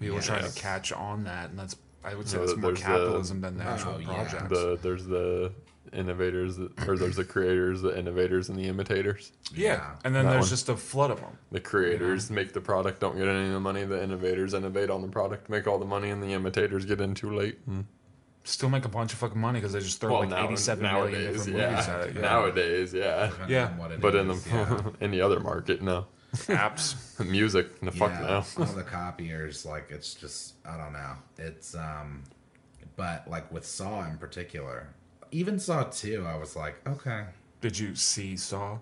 People 0.00 0.18
are 0.18 0.22
trying 0.22 0.50
to 0.50 0.58
catch 0.58 0.92
on 0.92 1.24
that, 1.24 1.50
and 1.50 1.58
that's 1.58 1.76
I 2.02 2.14
would 2.14 2.26
say 2.26 2.38
So 2.38 2.46
that's 2.46 2.56
more 2.58 2.70
there's 2.72 2.78
the- 2.80 2.84
capitalism 2.86 3.40
than 3.42 3.58
the 3.58 3.64
actual 3.64 3.92
Oh, 3.96 3.98
yeah. 3.98 4.06
project. 4.06 4.48
the 4.48 4.78
there's 4.82 5.04
the 5.06 5.52
innovators 5.92 6.56
that, 6.56 6.88
or 6.88 6.96
there's 6.96 7.16
the 7.16 7.24
creators, 7.24 7.82
the 7.82 7.98
innovators, 7.98 8.48
and 8.48 8.58
the 8.58 8.66
imitators. 8.68 9.32
yeah. 9.54 9.68
Yeah. 9.74 9.90
and 10.04 10.14
then 10.14 10.24
That 10.24 10.32
there's 10.32 10.44
one. 10.44 10.48
just 10.50 10.68
a 10.70 10.76
flood 10.76 11.10
of 11.10 11.20
them. 11.20 11.36
The 11.52 11.60
creators 11.60 12.30
make 12.30 12.52
the 12.54 12.60
product, 12.60 13.00
don't 13.00 13.16
get 13.18 13.26
any 13.28 13.48
of 13.48 13.52
the 13.52 13.60
money. 13.60 13.84
The 13.84 14.02
innovators 14.02 14.54
innovate 14.54 14.88
on 14.88 15.02
the 15.02 15.08
product, 15.08 15.50
make 15.50 15.66
all 15.66 15.78
the 15.78 15.84
money, 15.84 16.10
and 16.10 16.22
the 16.22 16.32
imitators 16.32 16.84
get 16.86 17.00
in 17.00 17.14
too 17.14 17.30
late. 17.34 17.58
And, 17.66 17.86
Still 18.44 18.70
make 18.70 18.86
a 18.86 18.88
bunch 18.88 19.12
of 19.12 19.18
fucking 19.18 19.38
money 19.38 19.58
because 19.60 19.74
they 19.74 19.80
just 19.80 20.00
throw 20.00 20.20
like 20.20 20.30
now- 20.30 20.46
eighty-seven 20.46 20.82
million 20.82 21.12
nowadays, 21.12 21.44
different 21.44 21.58
yeah. 21.58 21.70
movies 21.70 21.88
at 21.88 22.00
it. 22.08 22.14
Yeah. 22.14 22.20
Nowadays, 22.22 22.94
yeah. 22.94 23.30
Yeah. 23.48 23.66
on 23.66 23.76
what 23.78 24.00
But 24.00 24.14
in 24.14 24.28
the 24.28 24.34
yeah. 24.48 24.82
in 25.04 25.10
the 25.10 25.20
other 25.20 25.40
market, 25.40 25.82
no. 25.82 26.06
Apps. 26.32 26.96
Music, 27.26 27.80
the 27.80 27.90
fuck 27.92 28.10
yeah, 28.12 28.20
no. 28.56 28.64
all 28.64 28.72
the 28.74 28.82
copiers, 28.82 29.64
like 29.66 29.90
it's 29.90 30.14
just 30.14 30.54
I 30.64 30.76
don't 30.76 30.92
know. 30.92 31.14
It's 31.38 31.74
um, 31.74 32.24
but 32.96 33.28
like 33.28 33.50
with 33.52 33.64
Saw 33.66 34.04
in 34.08 34.16
particular, 34.18 34.88
even 35.32 35.58
Saw 35.58 35.84
two, 35.84 36.24
I 36.26 36.36
was 36.36 36.56
like, 36.56 36.76
okay, 36.86 37.24
Did 37.60 37.78
you 37.78 37.94
see 37.94 38.36
Saw? 38.36 38.78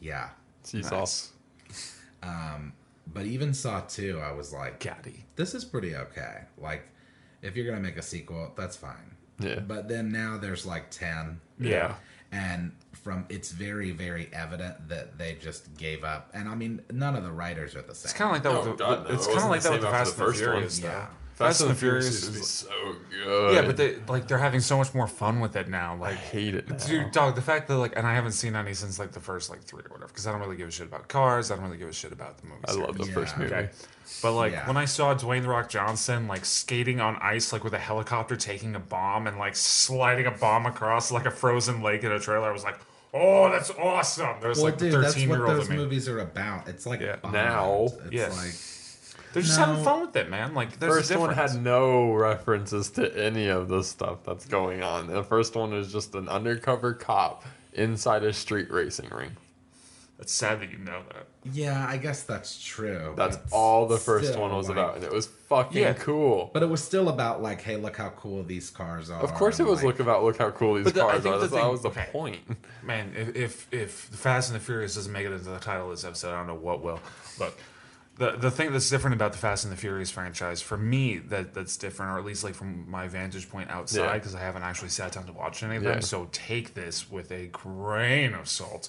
yeah. 0.00 0.30
Seesaw. 0.62 1.00
Nice. 1.00 1.30
But 3.06 3.26
even 3.26 3.52
Saw 3.52 3.80
two, 3.80 4.18
I 4.18 4.32
was 4.32 4.52
like, 4.52 4.80
Gaddy. 4.80 5.24
this 5.36 5.54
is 5.54 5.64
pretty 5.64 5.94
okay. 5.94 6.38
Like, 6.56 6.88
if 7.42 7.54
you're 7.54 7.66
gonna 7.66 7.80
make 7.82 7.98
a 7.98 8.02
sequel, 8.02 8.52
that's 8.56 8.76
fine. 8.76 9.14
Yeah. 9.38 9.60
But 9.60 9.88
then 9.88 10.10
now 10.10 10.38
there's 10.38 10.64
like 10.64 10.90
ten. 10.90 11.40
Yeah. 11.58 11.94
And 12.34 12.72
from 12.92 13.26
it's 13.28 13.52
very 13.52 13.92
very 13.92 14.28
evident 14.32 14.88
that 14.88 15.18
they 15.18 15.36
just 15.40 15.76
gave 15.76 16.02
up. 16.02 16.30
And 16.34 16.48
I 16.48 16.56
mean, 16.56 16.82
none 16.90 17.14
of 17.14 17.22
the 17.22 17.30
writers 17.30 17.76
are 17.76 17.82
the 17.82 17.94
same. 17.94 18.10
It's 18.10 18.12
kind 18.12 18.28
of 18.30 18.34
like 18.34 18.42
that. 18.42 18.52
Oh, 18.52 18.70
with 18.70 18.78
the, 18.78 18.84
God, 18.84 19.08
no. 19.08 19.14
It's 19.14 19.26
kind 19.26 19.38
of 19.38 19.50
like 19.50 19.62
that 19.62 19.72
with 19.72 19.82
the 19.82 19.86
Fast 19.88 20.16
the 20.16 20.24
and 20.24 20.32
first 20.32 20.40
the 20.40 20.46
one. 20.46 20.56
Furious. 20.56 20.80
Yeah. 20.80 21.06
Though. 21.36 21.44
Fast 21.46 21.60
and 21.62 21.70
the 21.70 21.74
Furious 21.74 22.06
used 22.06 22.24
to 22.26 22.30
be 22.32 22.38
is 22.40 22.48
so 22.48 22.96
good. 23.24 23.54
yeah, 23.54 23.62
but 23.62 23.76
they 23.76 23.96
like 24.08 24.28
they're 24.28 24.38
having 24.38 24.60
so 24.60 24.76
much 24.78 24.94
more 24.94 25.06
fun 25.06 25.40
with 25.40 25.56
it 25.56 25.68
now. 25.68 25.94
Like, 25.96 26.02
I 26.02 26.10
Like, 26.12 26.18
hate 26.20 26.54
it 26.54 26.68
now. 26.68 26.76
dude, 26.76 27.12
dog, 27.12 27.34
the 27.34 27.42
fact 27.42 27.68
that 27.68 27.76
like, 27.76 27.94
and 27.96 28.06
I 28.06 28.14
haven't 28.14 28.32
seen 28.32 28.54
any 28.56 28.74
since 28.74 28.98
like 28.98 29.12
the 29.12 29.20
first 29.20 29.50
like 29.50 29.62
three 29.62 29.80
or 29.82 29.88
whatever, 29.90 30.08
because 30.08 30.26
I 30.26 30.32
don't 30.32 30.40
really 30.40 30.56
give 30.56 30.68
a 30.68 30.72
shit 30.72 30.86
about 30.86 31.08
cars. 31.08 31.50
I 31.50 31.56
don't 31.56 31.64
really 31.64 31.78
give 31.78 31.88
a 31.88 31.92
shit 31.92 32.12
about 32.12 32.38
the 32.38 32.46
movies. 32.46 32.64
I 32.68 32.72
love 32.72 32.96
the 32.98 33.04
Yeah. 33.06 33.12
first 33.14 33.36
movie. 33.38 33.54
Okay. 33.54 33.70
But 34.22 34.32
like 34.32 34.52
Yeah. 34.52 34.66
when 34.66 34.76
I 34.76 34.84
saw 34.84 35.14
Dwayne 35.14 35.42
the 35.42 35.48
Rock 35.48 35.68
Johnson 35.68 36.28
like 36.28 36.44
skating 36.44 37.00
on 37.00 37.16
ice 37.20 37.52
like 37.52 37.64
with 37.64 37.72
a 37.74 37.78
helicopter 37.78 38.36
taking 38.36 38.74
a 38.74 38.80
bomb 38.80 39.26
and 39.26 39.38
like 39.38 39.56
sliding 39.56 40.26
a 40.26 40.30
bomb 40.30 40.66
across 40.66 41.10
like 41.10 41.26
a 41.26 41.30
frozen 41.30 41.82
lake 41.82 42.04
in 42.04 42.12
a 42.12 42.18
trailer, 42.20 42.48
I 42.48 42.52
was 42.52 42.64
like, 42.64 42.78
oh, 43.14 43.50
that's 43.50 43.70
awesome. 43.70 44.36
There's 44.40 44.56
well, 44.58 44.66
like 44.66 44.78
dude, 44.78 44.92
that's 44.92 45.14
thirteen 45.14 45.30
what 45.30 45.40
old 45.40 45.48
those 45.50 45.70
movies 45.70 46.08
are 46.08 46.20
about. 46.20 46.68
It's 46.68 46.84
like 46.86 47.00
Yeah. 47.00 47.16
Now, 47.30 47.86
it's 48.04 48.12
yeah. 48.12 48.28
like 48.28 48.54
They're 49.34 49.42
just 49.42 49.58
No. 49.58 49.66
having 49.66 49.84
fun 49.84 50.00
with 50.02 50.16
it, 50.16 50.30
man. 50.30 50.54
Like 50.54 50.78
there's 50.78 50.94
First 50.94 51.10
a 51.10 51.18
one 51.18 51.34
had 51.34 51.60
no 51.62 52.12
references 52.14 52.88
to 52.92 53.14
any 53.22 53.48
of 53.48 53.68
the 53.68 53.82
stuff 53.84 54.18
that's 54.24 54.46
going 54.46 54.82
on. 54.82 55.08
The 55.08 55.22
first 55.24 55.54
one 55.56 55.74
is 55.74 55.92
just 55.92 56.14
an 56.14 56.28
undercover 56.28 56.94
cop 56.94 57.44
inside 57.74 58.22
a 58.24 58.32
street 58.32 58.70
racing 58.70 59.10
ring. 59.10 59.36
That's 60.16 60.32
sad 60.32 60.60
that 60.60 60.70
you 60.70 60.78
know 60.78 61.02
that. 61.12 61.26
yeah, 61.52 61.84
I 61.88 61.96
guess 61.96 62.22
that's 62.22 62.62
true. 62.64 63.14
That's 63.16 63.36
but 63.36 63.52
all 63.52 63.88
the 63.88 63.98
first 63.98 64.38
one 64.38 64.54
was 64.54 64.68
like- 64.68 64.78
about, 64.78 64.94
and 64.94 65.04
it 65.04 65.10
was 65.12 65.26
fucking 65.26 65.82
Yeah. 65.82 65.92
cool. 65.94 66.50
But 66.54 66.62
it 66.62 66.68
was 66.68 66.82
still 66.82 67.08
about 67.08 67.42
like, 67.42 67.60
hey, 67.60 67.74
look 67.76 67.96
how 67.96 68.10
cool 68.10 68.44
these 68.44 68.70
cars 68.70 69.10
are. 69.10 69.20
Of 69.20 69.34
course, 69.34 69.58
it 69.58 69.66
was 69.66 69.78
like, 69.82 69.86
look 69.86 70.00
about 70.00 70.22
look 70.22 70.38
how 70.38 70.52
cool 70.52 70.74
these 70.74 70.84
But 70.84 70.94
the- 70.94 71.00
cars 71.00 71.26
are. 71.26 71.32
the 71.32 71.38
That's, 71.38 71.52
that 71.54 71.66
was 71.68 71.82
the 71.82 71.88
okay. 71.88 72.06
point. 72.12 72.38
Man, 72.84 73.12
if, 73.16 73.34
if 73.36 73.66
if 73.72 73.90
Fast 73.90 74.50
and 74.52 74.60
the 74.60 74.64
Furious 74.64 74.94
doesn't 74.94 75.12
make 75.12 75.26
it 75.26 75.32
into 75.32 75.50
the 75.50 75.58
title 75.58 75.86
of 75.90 75.96
this 75.96 76.04
episode, 76.04 76.32
I 76.32 76.36
don't 76.38 76.46
know 76.46 76.54
what 76.54 76.80
will. 76.80 77.00
Look, 77.40 77.58
the 78.16 78.32
the 78.32 78.50
thing 78.50 78.72
that's 78.72 78.88
different 78.90 79.14
about 79.14 79.32
the 79.32 79.38
Fast 79.38 79.64
and 79.64 79.72
the 79.72 79.76
Furious 79.76 80.10
franchise 80.10 80.62
for 80.62 80.76
me 80.76 81.18
that 81.18 81.52
that's 81.54 81.76
different, 81.76 82.12
or 82.12 82.18
at 82.18 82.24
least 82.24 82.44
like 82.44 82.54
from 82.54 82.88
my 82.90 83.08
vantage 83.08 83.48
point 83.50 83.70
outside, 83.70 84.04
Yeah. 84.04 84.12
because 84.14 84.34
I 84.34 84.40
haven't 84.40 84.62
actually 84.62 84.90
sat 84.90 85.12
down 85.12 85.26
to 85.26 85.32
watch 85.32 85.62
any 85.62 85.76
of 85.76 85.82
Yeah. 85.82 86.00
So 86.00 86.28
take 86.32 86.74
this 86.74 87.10
with 87.10 87.30
a 87.32 87.46
grain 87.48 88.34
of 88.34 88.48
salt. 88.48 88.88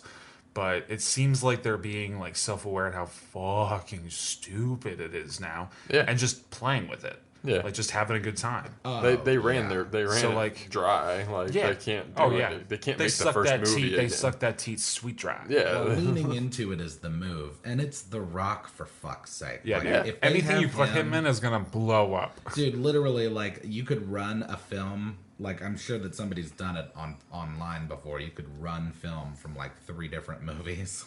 But 0.53 0.85
it 0.88 1.01
seems 1.01 1.43
like 1.43 1.63
they're 1.63 1.75
being 1.77 2.17
like 2.17 2.35
self 2.38 2.65
aware 2.65 2.88
at 2.88 2.93
how 2.93 3.07
fucking 3.07 4.09
stupid 4.09 4.99
it 5.01 5.13
is 5.13 5.39
now, 5.41 5.69
Yeah. 5.89 6.05
and 6.07 6.17
just 6.17 6.49
playing 6.49 6.88
with 6.88 7.03
it, 7.03 7.21
Yeah. 7.45 7.62
like 7.63 7.73
just 7.73 7.91
having 7.91 8.17
a 8.17 8.19
good 8.19 8.38
time. 8.38 8.73
Oh, 8.84 9.01
they 9.01 9.13
Oh, 9.13 9.23
they 9.23 9.38
ran 9.38 9.63
yeah. 9.63 9.69
their 9.69 9.84
they 9.86 10.03
ran 10.03 10.19
So, 10.21 10.31
like- 10.31 10.69
dry. 10.69 11.23
Like 11.25 11.53
Yeah. 11.53 11.69
they 11.69 11.75
can't. 11.75 12.08
Oh, 12.17 12.29
do 12.29 12.36
oh 12.36 12.39
yeah, 12.39 12.49
They, 12.49 12.58
they 12.69 12.77
can't 12.77 12.97
they 12.97 13.05
make 13.05 13.13
the 13.13 13.34
first 13.34 13.49
that 13.51 13.60
movie. 13.62 13.81
teat. 13.81 13.89
They 13.91 13.97
again. 13.97 14.10
suck 14.10 14.39
that 14.39 14.58
teat 14.58 14.79
sweet 14.79 15.15
dry. 15.17 15.45
Yeah. 15.49 15.63
Well, 15.84 15.95
leaning 15.95 16.34
into 16.34 16.71
it 16.71 16.81
is 16.81 16.97
the 16.97 17.10
move, 17.10 17.58
and 17.63 17.79
it's 17.79 18.01
The 18.01 18.21
Rock 18.21 18.67
for 18.67 18.86
fuck's 18.86 19.31
sake. 19.31 19.62
Yeah, 19.63 19.77
Like, 19.77 19.84
dude. 19.88 20.05
if 20.08 20.15
Anything 20.23 20.62
you 20.62 20.67
have 20.67 20.75
put 20.75 20.89
him 20.89 21.13
in 21.13 21.25
is 21.25 21.39
gonna 21.39 21.60
blow 21.60 22.13
up. 22.13 22.39
dude. 22.53 22.75
Literally, 22.75 23.27
like 23.27 23.62
you 23.63 23.84
could 23.84 24.10
run 24.12 24.43
a 24.49 24.58
film. 24.58 25.17
Like 25.39 25.62
I'm 25.62 25.77
sure 25.77 25.97
that 25.99 26.15
somebody's 26.15 26.51
done 26.51 26.77
it 26.77 26.89
on 26.95 27.17
online 27.31 27.88
before. 27.88 28.21
You 28.21 28.31
could 28.31 28.47
run 28.62 28.91
film 28.93 29.34
from 29.36 29.53
like 29.55 29.71
three 29.86 30.08
different 30.08 30.43
movies, 30.51 31.03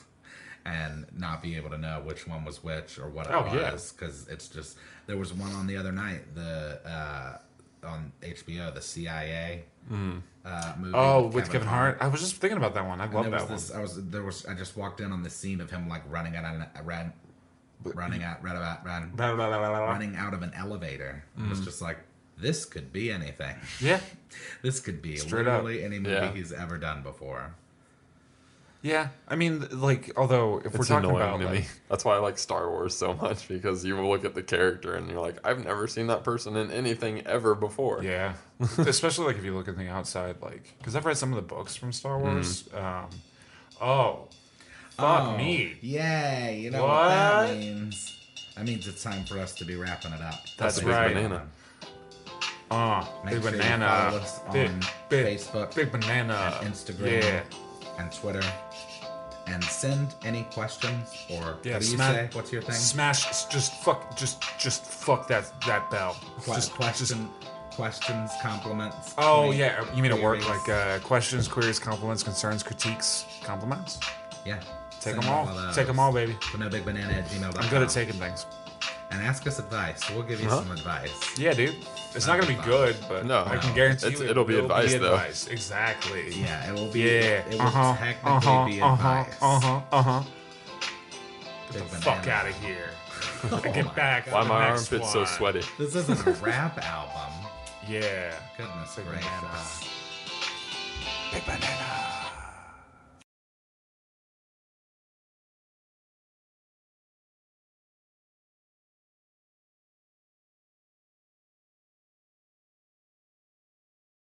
and 0.77 1.07
not 1.17 1.43
be 1.43 1.57
able 1.57 1.71
to 1.71 1.79
know 1.79 2.01
which 2.05 2.27
one 2.27 2.45
was 2.45 2.63
which 2.63 2.99
or 2.99 3.09
what 3.09 3.27
it 3.27 3.33
Oh, 3.33 3.43
was 3.43 3.93
because 3.93 4.27
it's 4.29 4.49
just 4.49 4.77
there 5.07 5.17
was 5.17 5.33
one 5.33 5.53
on 5.53 5.67
the 5.67 5.77
other 5.77 5.93
night 5.93 6.35
the 6.35 6.81
uh, 6.85 7.39
on 7.87 8.13
HBO 8.23 8.75
the 8.75 8.83
CIA 8.83 9.65
uh, 9.91 9.95
movie. 9.95 10.13
Mm. 10.45 10.95
Oh, 10.95 11.27
with 11.29 11.51
Kevin 11.51 11.69
Hart. 11.69 11.97
I 12.01 12.09
was 12.09 12.21
just 12.21 12.37
thinking 12.37 12.59
about 12.59 12.75
that 12.75 12.87
one. 12.87 13.01
I 13.01 13.07
love 13.11 13.31
that 13.31 13.49
this, 13.49 13.71
one. 13.71 13.79
I 13.79 13.83
was 13.83 14.05
there 14.11 14.23
was 14.23 14.45
I 14.47 14.55
just 14.55 14.77
walked 14.77 15.01
in 15.01 15.11
on 15.13 15.23
the 15.23 15.31
scene 15.31 15.61
of 15.61 15.71
him 15.71 15.89
like 15.89 16.03
running 16.11 16.37
out 16.37 16.45
of 16.45 16.61
a 16.61 16.83
ran, 16.83 17.13
running 17.85 18.23
out 18.23 18.43
ran 18.43 18.57
about 18.57 18.85
run, 18.85 19.13
running 19.17 20.17
out 20.17 20.35
of 20.35 20.43
an 20.43 20.53
elevator. 20.55 21.25
It 21.37 21.43
Mm. 21.43 21.51
was 21.51 21.61
just 21.61 21.81
like 21.81 21.99
this 22.37 22.65
could 22.65 22.93
be 22.93 23.11
anything. 23.11 23.57
Yeah, 23.81 24.01
This 24.63 24.79
could 24.81 25.01
be 25.03 25.17
Straight 25.17 25.49
up. 25.49 25.65
literally 25.65 25.83
any 25.83 25.99
movie 25.99 26.15
Yeah. 26.15 26.33
he's 26.33 26.53
ever 26.53 26.79
done 26.79 27.03
before. 27.03 27.55
Yeah. 28.83 29.09
I 29.27 29.37
mean, 29.37 29.67
like, 29.73 30.13
although 30.17 30.59
if 30.65 30.73
we're 30.79 30.85
talking 30.85 31.09
annoying 31.11 31.23
about 31.23 31.39
to 31.41 31.45
like, 31.47 31.61
me. 31.61 31.67
That's 31.89 32.05
why 32.05 32.15
I 32.17 32.19
like 32.19 32.39
Star 32.39 32.69
Wars 32.71 32.95
so 32.97 33.15
much 33.15 33.49
because 33.49 33.85
you 33.85 34.01
look 34.07 34.25
at 34.25 34.35
the 34.35 34.43
character 34.43 34.95
and 34.95 35.11
you're 35.11 35.21
like, 35.21 35.37
I've 35.45 35.65
never 35.65 35.87
seen 35.87 36.07
that 36.09 36.23
person 36.25 36.57
in 36.57 36.71
anything 36.71 37.27
ever 37.27 37.55
before. 37.55 38.03
Yeah, 38.03 38.35
especially 38.79 39.27
like 39.27 39.37
if 39.39 39.45
you 39.45 39.55
look 39.55 39.69
at 39.69 39.77
the 39.77 39.89
outside, 39.89 40.37
like 40.43 40.75
because 40.79 40.95
I've 40.97 41.05
read 41.07 41.17
some 41.17 41.31
of 41.33 41.37
the 41.37 41.43
books 41.55 41.75
from 41.77 41.93
Star 41.93 42.19
Wars. 42.19 42.69
Um, 42.75 43.07
oh, 43.81 44.29
fuck 44.97 45.29
Oh, 45.29 45.37
me. 45.37 45.77
Yeah, 45.81 46.51
you 46.51 46.71
know 46.71 46.85
what? 46.87 47.09
that 47.09 47.57
means. 47.57 48.15
That 48.57 48.65
means 48.67 48.89
it's 48.89 49.03
time 49.05 49.25
for 49.25 49.39
us 49.39 49.55
to 49.55 49.65
be 49.65 49.77
wrapping 49.77 50.13
it 50.13 50.21
up. 50.21 50.41
That's 50.57 50.79
a 50.79 50.81
big 50.81 50.89
right. 50.91 51.15
banana. 51.15 51.47
Uh, 52.71 53.07
Make 53.25 53.35
big 53.35 53.43
sure 53.45 53.53
banana. 53.53 53.87
follow 54.11 54.19
us 54.19 54.41
big, 54.53 54.69
on 54.71 54.81
big, 55.09 55.39
Facebook 55.39 55.75
Big 55.75 55.91
banana. 55.93 56.59
and 56.63 56.75
Instagram 56.75 57.23
Yeah. 57.23 57.43
and 57.99 58.13
Twitter. 58.13 58.43
And 59.51 59.65
send 59.65 60.15
any 60.25 60.43
questions 60.53 61.09
or 61.31 61.57
Yeah, 61.63 61.75
what 61.75 61.83
do 61.83 61.91
you 61.91 61.99
say? 61.99 62.29
What's 62.33 62.53
your 62.53 62.63
thing? 62.63 62.75
Smash. 62.75 63.47
Just 63.47 63.73
fuck. 63.83 64.17
Just 64.17 64.43
just 64.59 64.85
fuck 64.85 65.27
that 65.29 65.51
that 65.67 65.91
bell. 65.91 66.17
Que- 66.45 66.55
just 66.55 66.73
question, 66.73 67.29
questions, 67.71 68.31
compliments. 68.43 69.15
Oh 69.19 69.45
queries, 69.47 69.59
yeah, 69.59 69.95
you 69.95 70.03
mean 70.03 70.13
at 70.13 70.23
work 70.23 70.47
like 70.49 70.69
uh, 70.69 70.99
questions, 71.01 71.49
queries, 71.49 71.79
compliments, 71.79 72.23
concerns, 72.23 72.63
critiques, 72.63 73.25
compliments. 73.45 73.99
yeah. 74.45 74.61
Take 75.01 75.15
them 75.15 75.29
all. 75.29 75.47
those 75.47 75.77
Take 75.77 75.87
them 75.87 76.01
all, 76.01 76.13
baby. 76.13 76.37
No 76.59 76.69
big 76.69 76.85
banana 76.85 77.13
at 77.13 77.27
gmail.com. 77.29 77.63
I'm 77.63 77.71
good 77.71 77.83
at 77.83 77.89
taking 77.89 78.15
things. 78.15 78.47
And 79.11 79.23
ask 79.23 79.47
us 79.47 79.59
advice. 79.59 80.01
We'll 80.11 80.23
give 80.23 80.41
you 80.41 80.49
Huh? 80.49 80.63
some 80.63 80.71
advice. 80.73 81.11
Yeah, 81.39 81.55
dude. 81.55 81.75
It's 82.15 82.27
not 82.27 82.39
gonna 82.41 82.55
be 82.55 82.63
good, 82.63 82.95
but 83.09 83.25
No. 83.25 83.43
I 83.47 83.57
can 83.57 83.71
No. 83.71 83.75
guarantee 83.75 84.07
It's- 84.09 84.21
you 84.21 84.27
it 84.27 84.31
it'll 84.33 84.45
be 84.45 84.55
will 84.57 84.63
advice, 84.65 84.93
though. 84.95 85.15
advice. 85.15 85.47
Exactly. 85.47 86.31
Yeah, 86.35 86.69
it 86.69 86.75
will 86.75 86.91
be. 86.93 87.01
Yeah. 87.01 87.09
It 87.49 87.53
will 87.55 87.63
Uh 87.63 87.71
huh. 87.71 87.97
technically 87.99 88.31
Uh 88.33 88.41
huh. 88.41 88.65
be 88.67 88.81
Uh 88.83 88.87
huh. 88.87 88.93
advice. 89.21 89.35
Uh 89.41 89.61
huh. 89.61 89.81
Uh 89.93 90.03
huh. 90.03 90.23
Get 91.73 91.73
the 91.73 91.85
banana. 91.85 92.01
fuck 92.03 92.27
out 92.29 92.47
of 92.49 92.55
here. 92.61 92.91
Oh 93.53 93.59
get 93.61 93.95
back. 93.95 94.25
God. 94.27 94.31
for 94.31 94.31
Why 94.33 94.43
the 94.43 94.49
my 94.49 94.69
next 94.71 94.93
armpits 94.93 95.13
so 95.13 95.19
one. 95.21 95.29
sweaty? 95.29 95.63
This 95.79 95.95
isn't 95.95 96.27
a 96.27 96.31
rap 96.45 96.79
album. 96.85 97.33
Yeah. 97.89 98.35
Goodness 98.59 98.97
Big 98.97 99.07
gracious. 99.07 99.25
banana. 99.41 99.59
Big 101.33 101.45
banana. 101.47 102.08